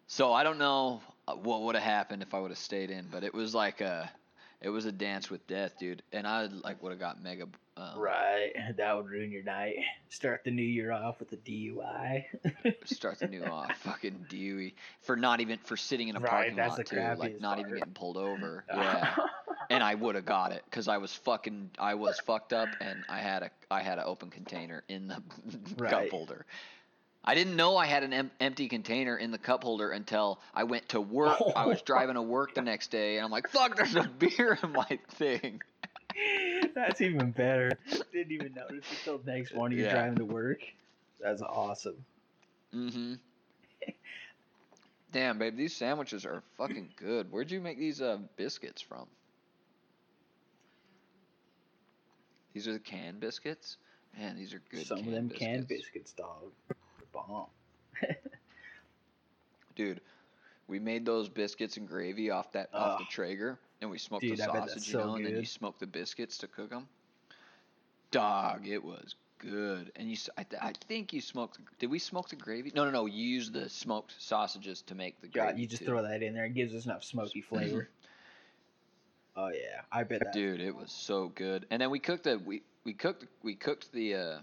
[0.08, 3.08] so I don't know uh, what would have happened if I would have stayed in,
[3.12, 4.12] but it was like a,
[4.62, 6.04] it was a dance with death, dude.
[6.12, 7.48] And I like would have got mega.
[7.78, 8.52] Um, Right.
[8.78, 9.76] That would ruin your night.
[10.10, 12.26] Start the new year off with a DUI.
[12.86, 16.56] Start the new off, fucking DUI for not even for sitting in a Right, parking
[16.58, 18.64] lot too, like not even getting pulled over.
[18.76, 19.16] Yeah.
[19.70, 23.04] and I would have got it because I was fucking I was fucked up and
[23.10, 26.10] I had a I had an open container in the cup Right.
[26.12, 26.46] holder.
[27.24, 30.64] I didn't know I had an em- empty container in the cup holder until I
[30.64, 31.38] went to work.
[31.56, 34.58] I was driving to work the next day and I'm like, "Fuck, there's a beer
[34.64, 35.62] in my thing."
[36.76, 37.72] That's even better.
[38.12, 39.94] Didn't even notice until the next morning you're Yeah.
[39.94, 40.60] driving to work.
[41.20, 42.04] That's awesome.
[42.74, 43.14] Mm-hmm.
[45.12, 47.32] Damn, babe, these sandwiches are fucking good.
[47.32, 49.06] Where'd you make these uh, biscuits from?
[52.54, 53.78] These are the canned biscuits.
[54.18, 54.86] Man, these are good.
[54.88, 55.40] Some of them biscuits.
[55.46, 56.52] canned biscuits, dog.
[57.14, 57.46] Bomb.
[59.76, 60.02] Dude,
[60.68, 64.38] we made those biscuits and gravy off that off the Traeger, and we smoked Dude,
[64.38, 66.48] the I bet that's sausage, you so know, and then you smoked the biscuits to
[66.48, 66.88] cook them.
[68.12, 69.92] Dog, it was good.
[69.96, 71.60] And you, s- I, th- I think you smoked.
[71.80, 72.72] Did we smoke the gravy?
[72.76, 73.06] No, no, no.
[73.06, 75.52] You used the smoked sausages to make the gravy.
[75.52, 75.88] God, you just too.
[75.88, 76.46] throw that in there.
[76.46, 77.90] It gives us enough smoky flavor.
[79.36, 80.34] oh yeah, I bet that.
[80.34, 81.66] Dude, it was so good.
[81.72, 84.38] And then we cooked the we we cooked we cooked the uh,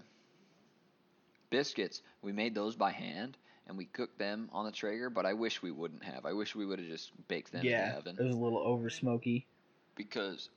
[1.49, 2.01] biscuits.
[2.21, 3.37] We made those by hand,
[3.67, 5.09] and we cooked them on the Traeger.
[5.09, 6.25] But I wish we wouldn't have.
[6.25, 8.59] I wish we would have just baked them in the oven it was a little
[8.59, 9.47] over smoky.
[9.95, 10.49] because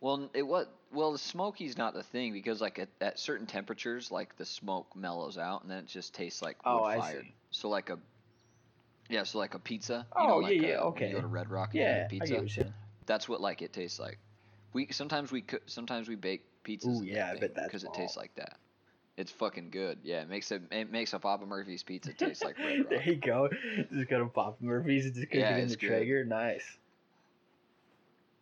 [0.00, 4.10] well it was well the smoky's not the thing because like at, at certain temperatures
[4.10, 7.34] like the smoke mellows out and then it just tastes like wood Oh, I see.
[7.50, 7.98] so like a
[9.08, 11.08] yeah so like a pizza you Oh, know, like yeah, yeah, uh, okay.
[11.08, 12.72] you go to red rock and you Yeah, get I pizza get what
[13.06, 14.18] that's what like it tastes like
[14.72, 17.92] we sometimes we cook sometimes we bake pizzas Ooh, yeah, I bet that's because it
[17.92, 18.58] tastes like that
[19.18, 22.56] it's fucking good yeah it makes it it makes a papa murphy's pizza taste like
[22.58, 23.48] red rock there you go.
[23.92, 25.88] Just go to Papa Murphy's and just cook Yeah, it in it's the good.
[25.88, 26.24] Traeger.
[26.24, 26.64] Nice.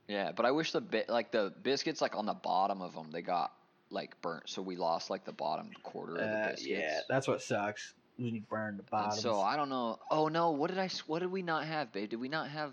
[0.08, 3.10] Yeah, but I wish the bit like the biscuits like on the bottom of them
[3.10, 3.52] they got
[3.90, 6.68] like burnt, so we lost like the bottom quarter of the Uh, biscuits.
[6.68, 9.20] yeah, that's what sucks when you burn the And bottoms.
[9.22, 9.98] so I don't know.
[10.10, 10.88] Oh no, what did I?
[11.06, 12.10] What did we not have, babe?
[12.10, 12.72] Did we not have?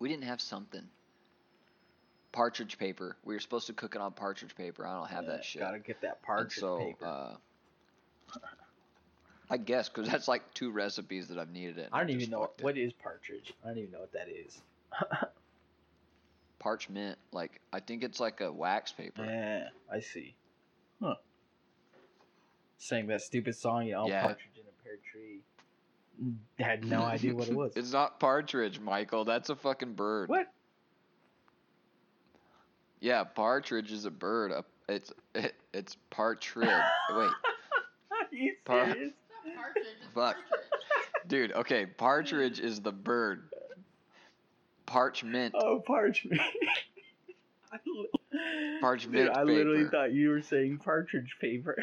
[0.00, 0.82] We didn't have something.
[2.32, 3.16] Partridge paper.
[3.24, 4.86] We were supposed to cook it on partridge paper.
[4.86, 5.62] I don't have Yeah, that shit.
[5.62, 7.06] Gotta get that partridge so, paper.
[7.06, 7.36] Uh,
[9.50, 11.88] I guess because that's like two recipes that I've needed it.
[11.92, 13.54] I don't just even know what is partridge.
[13.64, 14.60] I don't even know what that is.
[16.58, 17.18] parchment.
[17.32, 19.24] Like I think it's like a wax paper.
[19.24, 20.34] Yeah, I see.
[21.02, 21.14] Huh.
[22.78, 24.22] Sang that stupid song, you know, Yeah.
[24.22, 25.40] partridge in a pear tree.
[26.58, 27.72] Had no idea what it was.
[27.76, 29.24] it's not partridge, Michael.
[29.24, 30.28] That's a fucking bird.
[30.28, 30.52] What?
[33.00, 34.50] Yeah, partridge is a bird.
[34.52, 36.68] A- It's it, it's partridge.
[37.10, 37.30] Wait, Are
[38.32, 39.12] you Par- serious?
[39.12, 40.36] It's not partridge, it's Fuck.
[40.36, 40.42] partridge.
[41.28, 41.52] dude.
[41.52, 43.44] Okay, partridge is the bird.
[44.86, 45.54] Parchment.
[45.56, 46.40] Oh, parchment.
[47.72, 48.08] I li-
[48.80, 49.26] Parchment paper.
[49.28, 49.90] Dude, I literally paper.
[49.90, 51.76] thought you were saying partridge paper.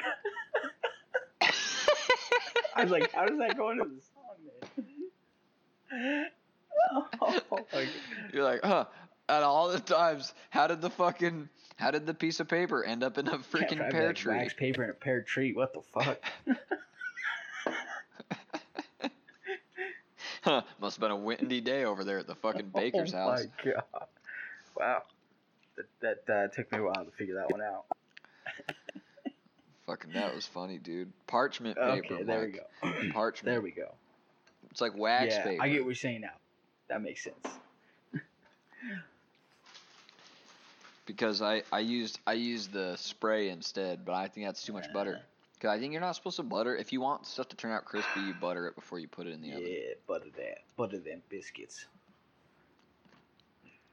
[2.78, 4.36] I was like, how does that go into the song,
[5.92, 6.26] man?
[7.22, 7.38] Oh.
[8.34, 8.86] You're like, huh?
[9.28, 13.04] At all the times, how did the fucking how did the piece of paper end
[13.04, 14.38] up in a freaking pear tree?
[14.38, 15.54] Wax paper in a pear tree.
[15.54, 16.22] What the fuck?
[20.46, 23.40] Huh, Must have been a windy day over there at the fucking baker's house.
[23.40, 23.48] oh house.
[23.66, 24.08] my god!
[24.78, 25.02] Wow,
[25.76, 27.86] that that uh, took me a while to figure that one out.
[29.88, 31.12] Fucking that was funny, dude.
[31.26, 32.14] Parchment paper.
[32.14, 33.10] Okay, there we go.
[33.14, 33.56] Parchment.
[33.56, 33.96] there we go.
[34.70, 35.64] It's like wax yeah, paper.
[35.64, 36.34] I get what you're saying now.
[36.90, 37.48] That makes sense.
[41.06, 44.92] Because I, I used I used the spray instead, but I think that's too much
[44.94, 45.22] butter.
[45.60, 46.76] Cause I think you're not supposed to butter.
[46.76, 49.34] If you want stuff to turn out crispy, you butter it before you put it
[49.34, 49.68] in the Yeah, oven.
[49.72, 51.86] Yeah, butter that, butter them biscuits.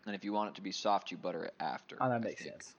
[0.04, 1.96] And if you want it to be soft, you butter it after.
[2.00, 2.54] Oh, I that makes think.
[2.54, 2.74] sense.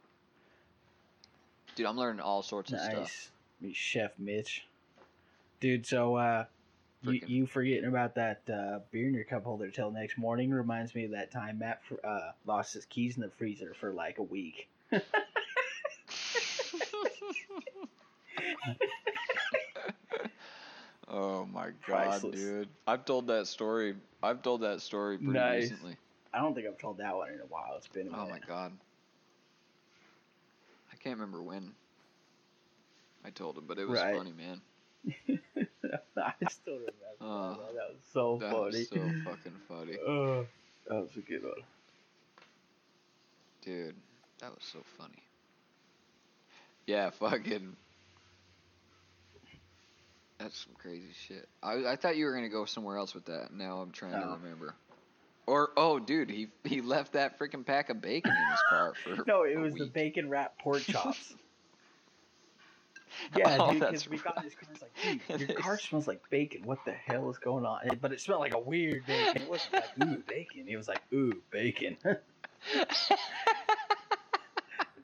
[1.75, 2.93] Dude, I'm learning all sorts of stuff.
[2.93, 3.31] Nice.
[3.61, 4.65] Meet Chef Mitch.
[5.61, 6.43] Dude, so uh
[7.03, 10.95] you, you forgetting about that uh, beer in your cup holder till next morning reminds
[10.95, 14.23] me of that time Matt uh, lost his keys in the freezer for like a
[14.23, 14.67] week.
[21.07, 22.35] oh my god, Priceless.
[22.39, 22.69] dude!
[22.87, 23.95] I've told that story.
[24.21, 25.63] I've told that story pretty Nice.
[25.63, 25.97] recently.
[26.33, 27.73] I don't think I've told that one in a while.
[27.77, 28.71] It's been a Oh my god.
[30.91, 31.73] I can't remember when
[33.25, 34.15] I told him, but it was Right.
[34.15, 34.61] funny, man.
[36.17, 36.93] I still remember.
[37.21, 37.73] Oh, that.
[37.73, 38.79] that was so that funny.
[38.79, 39.97] was so fucking funny.
[40.07, 40.43] Uh,
[40.89, 41.53] that was a good one.
[43.61, 43.95] Dude,
[44.39, 45.23] that was so funny.
[46.85, 47.75] Yeah, fucking.
[50.39, 51.47] That's some crazy shit.
[51.61, 53.53] I I thought you were gonna go somewhere else with that.
[53.53, 54.75] Now I'm trying to remember.
[55.45, 59.23] Or oh, dude, he he left that freaking pack of bacon in his car for.
[59.27, 61.33] No, it was the bacon wrapped pork chops.
[63.38, 64.70] Yeah, Oh, dude, because we got this his car.
[64.72, 64.91] It's like,
[65.28, 66.64] dude, your car smells like bacon.
[66.64, 67.82] What the hell is going on?
[68.01, 69.43] But it smelled like a weird bacon.
[69.43, 70.66] It wasn't like ooh bacon.
[70.68, 71.97] It was like ooh bacon.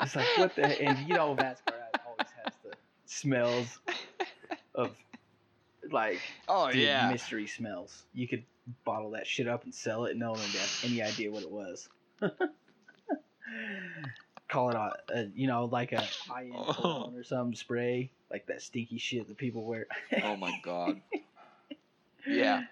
[0.01, 2.73] it's like what the and you know Matt's car always has the
[3.05, 3.79] smells
[4.75, 4.95] of
[5.91, 7.09] like oh dude, yeah.
[7.11, 8.03] mystery smells.
[8.13, 8.43] You could
[8.85, 11.43] bottle that shit up and sell it, and no one would have any idea what
[11.43, 11.89] it was.
[14.49, 17.11] Call it a, a you know like a high end Oh.
[17.15, 19.85] or some spray like that stinky shit that people wear.
[20.23, 20.99] Oh my god.
[22.27, 22.63] Yeah.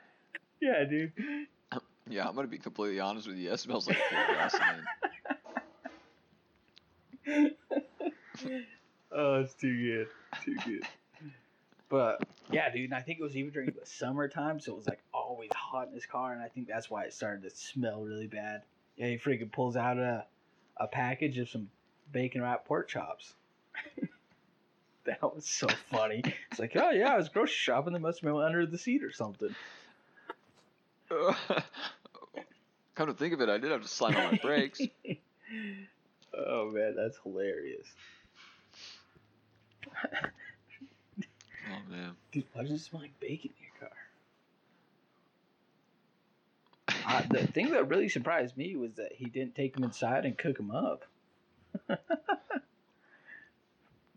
[0.59, 1.11] yeah, dude.
[2.09, 3.49] Yeah, I'm gonna be completely honest with you.
[3.49, 4.83] That smells like gasoline.
[9.11, 10.07] oh, it's too good,
[10.43, 10.83] too good.
[11.89, 12.21] But
[12.51, 14.99] yeah, dude, and I think it was even during the summertime, so it was like
[15.13, 18.27] always hot in his car, and I think that's why it started to smell really
[18.27, 18.63] bad.
[18.97, 20.25] Yeah, he freaking pulls out a
[20.79, 21.69] a package of some
[22.11, 23.33] bacon wrapped pork chops.
[25.05, 26.21] that was so funny.
[26.51, 27.93] It's like, oh yeah, I was grocery shopping.
[27.93, 29.55] They must have been under the seat or something.
[32.95, 34.81] Come to think of it, I did have to slam on my brakes.
[36.37, 37.87] oh man, that's hilarious.
[41.69, 42.15] Oh man.
[42.31, 43.91] Dude, why does it smell like bacon in your car?
[47.17, 50.37] Uh, the thing that really surprised me was that he didn't take them inside and
[50.37, 51.05] cook them up.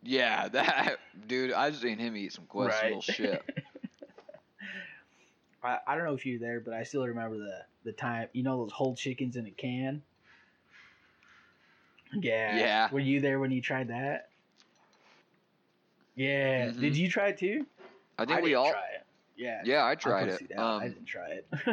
[0.03, 0.97] Yeah, that
[1.27, 1.53] dude.
[1.53, 3.43] I've seen him eat some questionable shit.
[5.63, 8.29] I, I don't know if you were there, but I still remember the the time.
[8.33, 10.03] You know those whole chickens in a can.
[12.15, 12.57] Yeah.
[12.57, 12.89] Yeah.
[12.91, 14.31] Were you there when you tried that?
[16.17, 16.69] Yeah.
[16.71, 16.81] Mhm.
[16.81, 17.67] Did you try it too?
[18.19, 18.71] I think we didn't all.
[18.73, 19.07] Try it.
[19.37, 19.61] Yeah.
[19.65, 20.49] Yeah, I I tried it.
[20.49, 20.59] that.
[20.59, 21.47] I Um, didn't try it.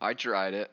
[0.00, 0.70] I tried it.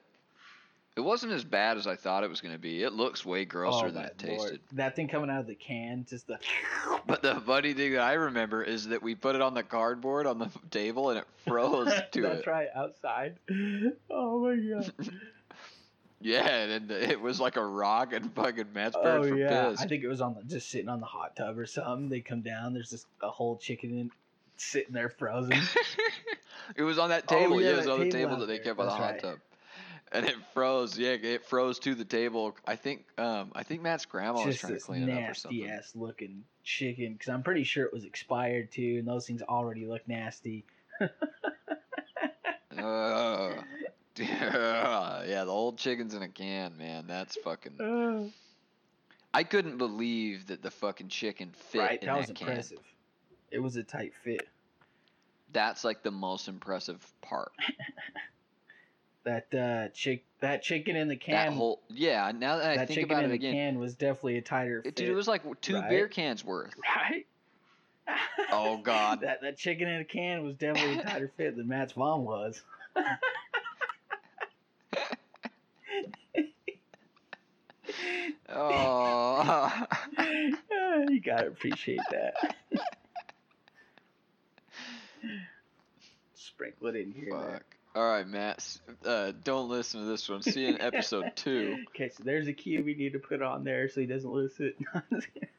[0.96, 2.82] It wasn't as bad as I thought it was going to be.
[2.82, 4.40] It looks way grosser Oh, than it lord.
[4.40, 4.60] tasted.
[4.74, 6.40] That thing coming out of the can, just the.
[7.08, 10.26] But the funny thing that I remember is that we put it on the cardboard
[10.26, 12.48] on the table and it froze to That's it.
[12.48, 13.36] right, outside.
[14.10, 14.92] Oh my god.
[16.22, 19.84] Yeah, and it was like a rock and fucking Matt's Oh yeah, pissed.
[19.84, 22.10] I think it was on the just sitting on the hot tub or something.
[22.10, 24.12] They come down, there's just a whole chicken in,
[24.58, 25.60] sitting there frozen.
[26.76, 27.62] It was on that Oh, table.
[27.62, 29.22] yeah, yeah, it was on the table that they kept on the hot right.
[29.22, 29.40] tub.
[30.12, 30.98] And it froze.
[30.98, 32.56] Yeah, it froze to the table.
[32.66, 35.68] I think um I think Matt's grandma was trying to clean it up or nasty
[35.68, 39.86] ass looking chicken because I'm pretty sure it was expired too, and those things already
[39.86, 40.66] look nasty.
[42.78, 43.62] Uh,
[44.18, 47.06] yeah, the old chickens in a can, man.
[47.08, 47.80] That's fucking.
[47.80, 48.30] Uh,
[49.34, 52.48] I couldn't believe that the fucking chicken fit right, in that that, was can.
[52.48, 52.80] impressive.
[53.52, 54.48] It was a tight fit.
[55.52, 57.52] That's like the most impressive part.
[59.26, 62.32] That uh, chick, that chicken in the that can, whole yeah.
[62.32, 64.84] Now that I think chicken about in it the again, can was definitely a tighter
[64.84, 64.96] fit.
[64.96, 65.90] dude, it was like two right?
[65.90, 66.76] beer cans worth.
[66.96, 67.26] right.
[68.52, 69.22] Oh, God.
[69.22, 72.62] that that chicken in a can was definitely a tighter fit than Matt's mom was.
[78.58, 79.86] Oh,
[81.10, 82.56] you gotta appreciate that.
[86.34, 87.30] Sprinkle it in here.
[87.32, 87.64] fuck.
[87.96, 88.78] All right, Matt.
[89.06, 90.42] Uh, don't listen to this one.
[90.42, 91.78] See you in episode two.
[91.90, 94.60] Okay, so there's a key we need to put on there so he doesn't lose
[94.60, 94.76] it.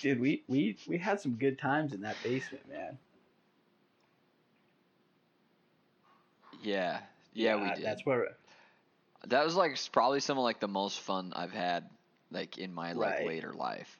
[0.00, 2.98] Dude, we, we we had some good times in that basement, man.
[6.62, 7.00] Yeah,
[7.34, 7.84] yeah, we did.
[7.84, 8.28] That's where
[9.26, 11.88] That was like probably some of like the most fun I've had
[12.30, 13.26] like in my like Right.
[13.26, 13.98] later life.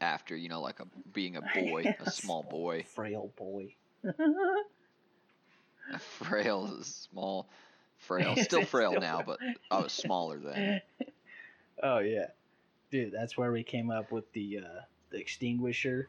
[0.00, 3.74] After, you know, like a being a boy, a small boy, frail boy.
[4.04, 7.48] a frail, small,
[7.98, 9.38] frail, still frail Still now, but
[9.70, 10.80] I was smaller then.
[11.82, 12.28] oh yeah,
[12.90, 14.80] dude, that's where we came up with the uh,
[15.10, 16.08] the extinguisher,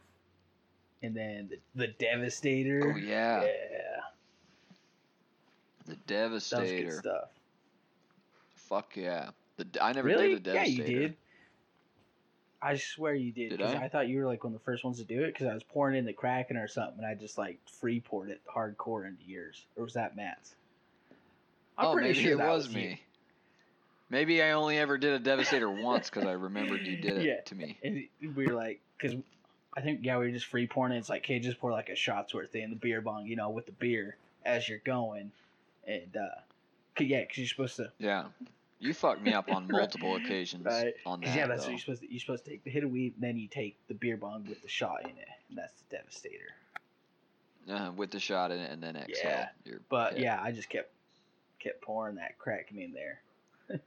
[1.03, 2.93] and then the, the devastator.
[2.95, 3.49] Oh yeah, yeah,
[5.85, 6.91] the that was good Devastator.
[6.99, 7.29] stuff.
[8.55, 9.31] Fuck yeah.
[9.57, 10.35] The I never really?
[10.35, 10.91] did the yeah, Devastator.
[10.91, 11.15] you did.
[12.62, 13.49] I swear you did.
[13.49, 13.86] Did 'cause I?
[13.86, 13.89] I?
[13.89, 15.64] thought you were like one of the first ones to do it because I was
[15.64, 19.24] pouring in the Kraken or something, and I just like free poured it hardcore into
[19.26, 19.66] yours.
[19.76, 20.55] Or was that Matt's?
[21.78, 22.76] I'm oh, pretty maybe sure it was, you.
[22.76, 23.01] me.
[24.09, 27.41] Maybe I only ever did a Devastator once because I remembered you did it Yeah.
[27.45, 27.78] to me.
[27.84, 29.18] And we were like, because
[29.76, 30.97] I think yeah, we were just free pouring it.
[30.97, 33.49] It's like, hey, just pour like a shot's worth in the beer bong, you know,
[33.49, 35.32] with the beer as you're going,
[35.88, 36.36] and uh,
[36.95, 38.26] 'cause- yeah, because you're supposed to, Yeah.
[38.82, 40.93] You fucked me up on multiple occasions right?
[41.05, 41.36] on that.
[41.36, 41.67] yeah, that's though.
[41.67, 42.11] what you're supposed to.
[42.11, 44.61] You're supposed to take the hit of weed, then you take the beer bong with
[44.63, 46.49] the shot in it, and that's the devastator.
[47.69, 49.45] Uh, with the shot in it and then exhale.
[49.65, 50.23] Yeah, But hit.
[50.23, 50.91] yeah, I just kept
[51.59, 53.21] kept pouring that Kraken in there.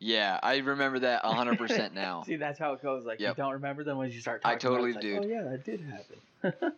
[0.00, 2.22] Yeah, I remember that 100% now.
[2.26, 3.04] See, that's how it goes.
[3.04, 3.36] Like Yep.
[3.36, 4.68] you don't remember them when you start I talking.
[4.68, 5.20] about it, totally it's do.
[5.24, 6.72] Oh yeah, that did happen.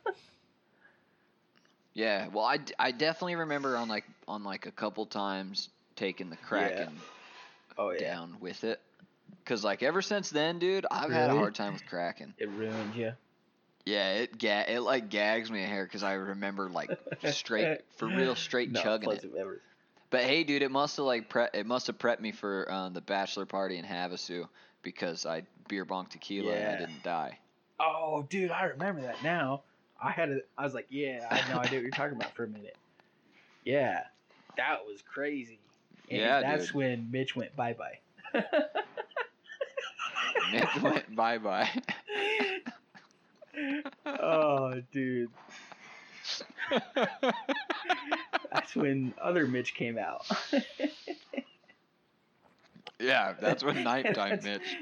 [1.94, 6.36] Yeah, well, I, I definitely remember on like on like a couple times taking the
[6.36, 7.00] Kraken
[7.76, 8.80] oh yeah, down with it.
[9.44, 12.34] Cause like ever since then, dude, I've had a hard time with Kraken.
[12.38, 13.12] it ruined you.
[13.86, 16.90] Yeah, it ga- it like gags me a hair because I remember like
[17.24, 19.34] straight for real straight no chugging it.
[19.34, 19.60] memories.
[20.10, 22.88] But hey, dude, it must have like pre- it must have prepped me for uh,
[22.90, 24.48] the bachelor party in Havasu
[24.82, 27.38] because I beer bonged tequila and I didn't die.
[27.78, 29.62] Oh, dude, I remember that now.
[30.02, 32.34] I had a, I was like, yeah, I had no idea what you're talking about
[32.34, 32.76] for a minute.
[33.64, 34.00] Yeah,
[34.56, 35.58] that was crazy.
[36.10, 36.74] And Yeah, that's dude.
[36.74, 37.98] when Mitch went bye bye.
[40.52, 41.68] Mitch went bye bye.
[44.06, 45.28] oh, dude,
[48.52, 50.26] that's when other Mitch came out.
[52.98, 54.76] yeah, that's when nighttime That's- Mitch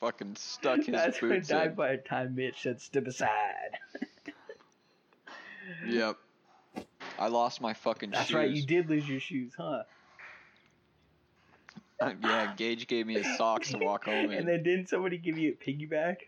[0.00, 1.74] fucking stuck his that's when boots died in.
[1.74, 3.78] by the time Mitch said step aside.
[5.86, 6.16] Yep.
[7.18, 8.34] I lost my fucking That's shoes.
[8.34, 9.82] right, you did lose your shoes, huh?
[12.22, 14.38] yeah, Gage gave me his socks to walk home in.
[14.38, 16.18] And then didn't somebody give you a piggyback?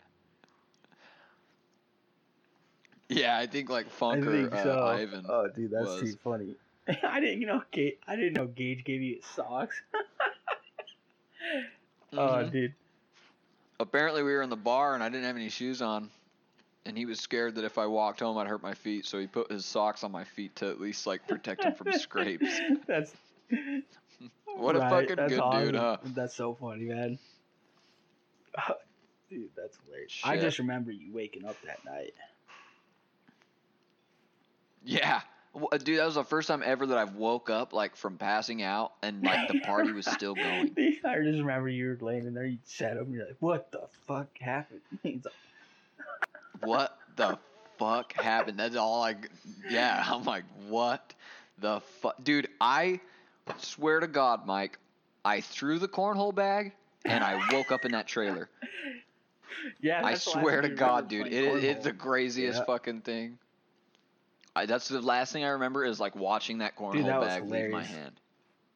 [3.09, 4.79] yeah, I think like I Funk or think uh, so.
[4.83, 5.27] Ivan.
[5.29, 6.01] Oh, dude, that's was.
[6.01, 6.57] too funny.
[7.05, 9.81] I didn't, you know, Gage, I didn't know Gage gave you socks.
[12.13, 12.51] Oh, Mhm.
[12.51, 12.75] dude.
[13.79, 16.11] Apparently, we were in the bar and I didn't have any shoes on,
[16.87, 19.07] and he was scared that if I walked home, I'd hurt my feet.
[19.07, 21.93] So he put his socks on my feet to at least like protect him from
[21.99, 22.61] scrapes.
[22.87, 23.15] That's
[24.57, 25.65] What a right, fucking that's good awesome.
[25.67, 25.97] dude, huh?
[26.05, 27.19] That's so funny, man.
[29.31, 30.21] Dude, that's hilarious.
[30.25, 32.15] I just remember you waking up that night.
[34.85, 35.21] Yeah.
[35.53, 38.19] Well, uh, Dude, that was the first time ever that I've woke up like from
[38.19, 40.75] passing out and like the party was still going.
[41.05, 43.71] I just remember you were laying in there, you sat up and you're like, what
[43.71, 45.27] the fuck happened?
[46.61, 47.39] He's like, What the
[47.79, 48.59] fuck happened?
[48.59, 49.17] That's all I.
[49.69, 51.15] Yeah, I'm like, what
[51.59, 52.49] the fuck, dude?
[52.61, 53.01] I
[53.59, 54.79] swear to God, Mike,
[55.25, 56.73] I threw the cornhole bag
[57.05, 58.49] and I woke up in that trailer.
[59.81, 62.65] yeah, I that's the last swear to God, dude, it, it's the craziest Yeah.
[62.65, 63.39] fucking thing.
[64.55, 67.71] I, that's the last thing I remember is like watching that cornhole that bag leave
[67.71, 68.13] my hand.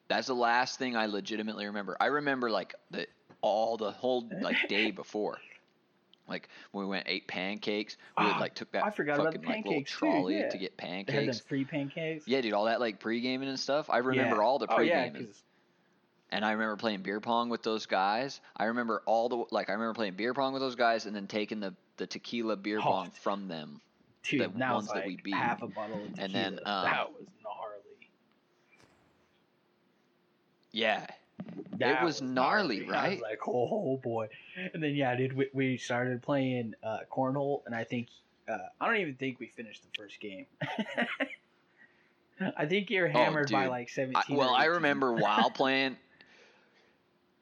[0.09, 1.97] That's the last thing I legitimately remember.
[1.99, 3.07] I remember like the
[3.41, 5.39] all the whole like day before.
[6.29, 9.43] Like when we went ate pancakes, we Ah, like took that I forgot about fucking
[9.47, 10.49] like little pancakes, too, trolley yeah.
[10.49, 11.41] to get They had them pancakes.
[11.41, 12.27] free pancakes.
[12.27, 13.91] Yeah, dude, all that like pre-gaming and stuff.
[13.91, 14.43] I remember Yeah.
[14.43, 15.35] all the Oh, yeah, pre-gaming.
[16.31, 18.41] and I remember playing beer pong with those guys.
[18.57, 21.27] I remember all the like I remember playing beer pong with those guys and then
[21.27, 23.81] taking the the tequila beer Oh, pong from them.
[24.23, 25.35] dude, the now ones it's that we beat.
[25.35, 26.25] half a bottle of tequila.
[26.25, 28.09] And then, um, that was gnarly.
[30.73, 31.07] Yeah.
[31.79, 33.11] That was gnarly, I right?
[33.13, 34.29] was like, oh boy.
[34.73, 38.09] And then yeah, dude, we, we started playing uh, cornhole, and I think
[38.49, 40.47] uh, I don't even think we finished the first game.
[42.57, 43.71] I think you're hammered by Oh, dude.
[43.71, 44.37] like I, seventeen.
[44.37, 45.97] well, I remember while playing.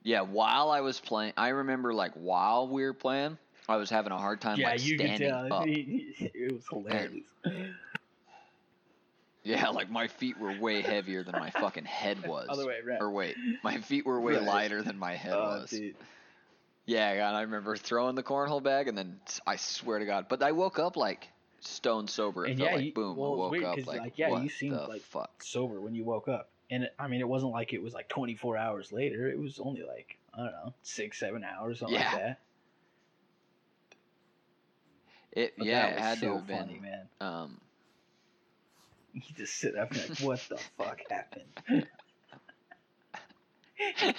[0.03, 3.39] Yeah, while I was playing, I remember like while we were playing,
[3.69, 5.53] I was having a hard time Yeah, like you could standing tell.
[5.53, 5.65] up.
[5.69, 7.25] It was hilarious.
[9.45, 12.47] Yeah, like my feet were way heavier than my fucking head was.
[12.49, 13.03] Other way around.
[13.03, 14.43] Or wait, my feet were way Right.
[14.43, 15.71] lighter than my head Oh, was.
[15.71, 15.97] dude.
[16.87, 20.43] Yeah, and I remember throwing the cornhole bag, and then I swear to God, but
[20.43, 21.29] I woke up like
[21.61, 22.45] stone sober.
[22.47, 24.19] It And felt yeah, like you- boom, well, I woke weird up 'cause, like, like,
[24.19, 25.43] yeah, you what seemed the like- fuck.
[25.43, 26.51] sober when you woke up.
[26.71, 29.29] And it, I mean, it wasn't like it was like 24 hours later.
[29.29, 32.11] It was only like, I don't know, six, seven hours, something Yeah.
[32.13, 32.41] like that.
[35.33, 36.83] It But yeah, that it had so to have funny, been.
[36.83, 37.09] man.
[37.21, 37.61] Um,
[39.15, 41.87] You just sit up and like, what the fuck happened?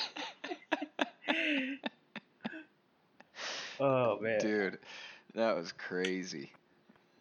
[3.79, 4.79] oh man, dude,
[5.35, 6.51] that was crazy.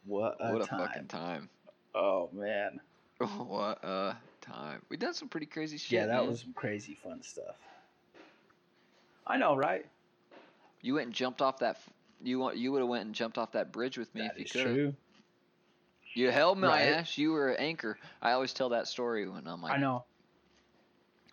[0.05, 0.79] what a what a time!
[0.81, 1.49] fucking time.
[1.95, 2.81] Oh man,
[3.19, 4.83] what a time.
[4.89, 5.93] We done some pretty crazy shit.
[5.93, 6.29] yeah, that man.
[6.29, 7.57] was some crazy fun stuff.
[9.27, 9.87] I know, right?
[10.81, 11.79] You went and jumped off that.
[12.23, 14.39] You want you would have went and jumped off that bridge with me That if
[14.39, 14.65] you is could.
[14.75, 14.95] true.
[16.15, 16.89] You held my Right.
[16.89, 17.17] ass.
[17.17, 17.99] You were an anchor.
[18.21, 20.05] I always tell that story when I'm like, I know.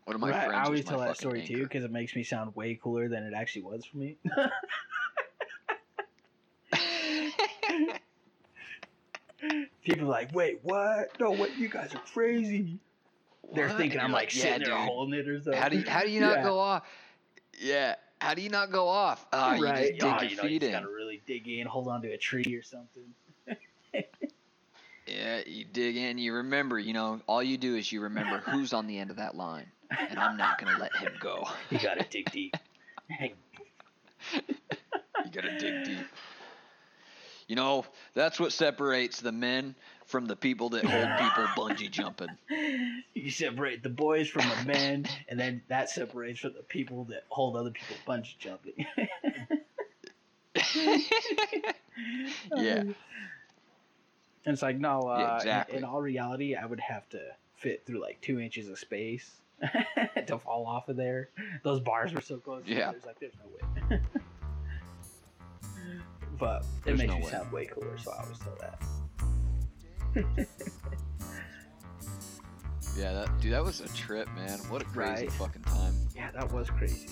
[0.06, 2.16] one of my Right, friends I always tell that fucking story too because it makes
[2.16, 4.18] me sound way cooler than it actually was for me.
[9.84, 11.20] People are like, wait, what?
[11.20, 11.58] No, what?
[11.58, 12.78] You guys are crazy.
[13.54, 13.78] They're What?
[13.78, 15.62] thinking I'm you're like yeah, sitting there holding it or something.
[15.62, 16.44] How do you, how do you not Yeah.
[16.44, 16.88] go off?
[17.60, 17.96] Yeah.
[18.22, 19.26] How do you not go off?
[19.32, 19.78] Ah, you right?
[19.78, 20.82] just dig oh, your you know, feet you just in.
[20.82, 23.14] gotta really dig in, hold on to a tree or something.
[25.10, 26.18] Yeah, you dig in.
[26.18, 26.78] You remember.
[26.78, 29.66] You know, all you do is you remember who's on the end of that line,
[30.10, 31.48] and I'm not gonna let him go.
[31.70, 32.56] You gotta dig deep.
[35.26, 36.08] You gotta dig deep.
[37.48, 42.30] You know, that's what separates the men from the people that hold people bungee jumping.
[43.14, 47.24] you separate the boys from the men, and then that separates from the people that
[47.30, 48.86] hold other people bungee jumping.
[52.56, 52.84] yeah.
[54.50, 55.78] And it's like, no, uh, Yeah, in- exactly.
[55.78, 57.20] in, all reality, I would have to
[57.54, 59.42] fit through like two inches of space
[60.26, 61.30] to fall off of there.
[61.64, 62.64] Those bars were so close.
[62.66, 62.90] Yeah.
[62.90, 63.46] It's like, there's no
[63.92, 64.02] way.
[66.40, 67.30] but it There's makes no me way.
[67.30, 70.48] sound way cooler, so I always tell that.
[72.98, 74.58] Yeah, that dude, that was a trip, man.
[74.68, 75.32] What a crazy Right.
[75.34, 75.94] fucking time.
[76.16, 77.08] Yeah, that was crazy.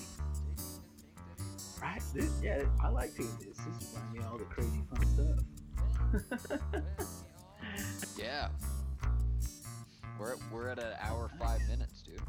[1.80, 2.02] Right?
[2.12, 3.56] This, yeah, I like doing this.
[3.56, 5.06] This reminds me of all the crazy fun
[6.90, 7.24] stuff.
[8.16, 8.48] Yeah.
[10.18, 12.20] We're at, we're at an hour five minutes, dude.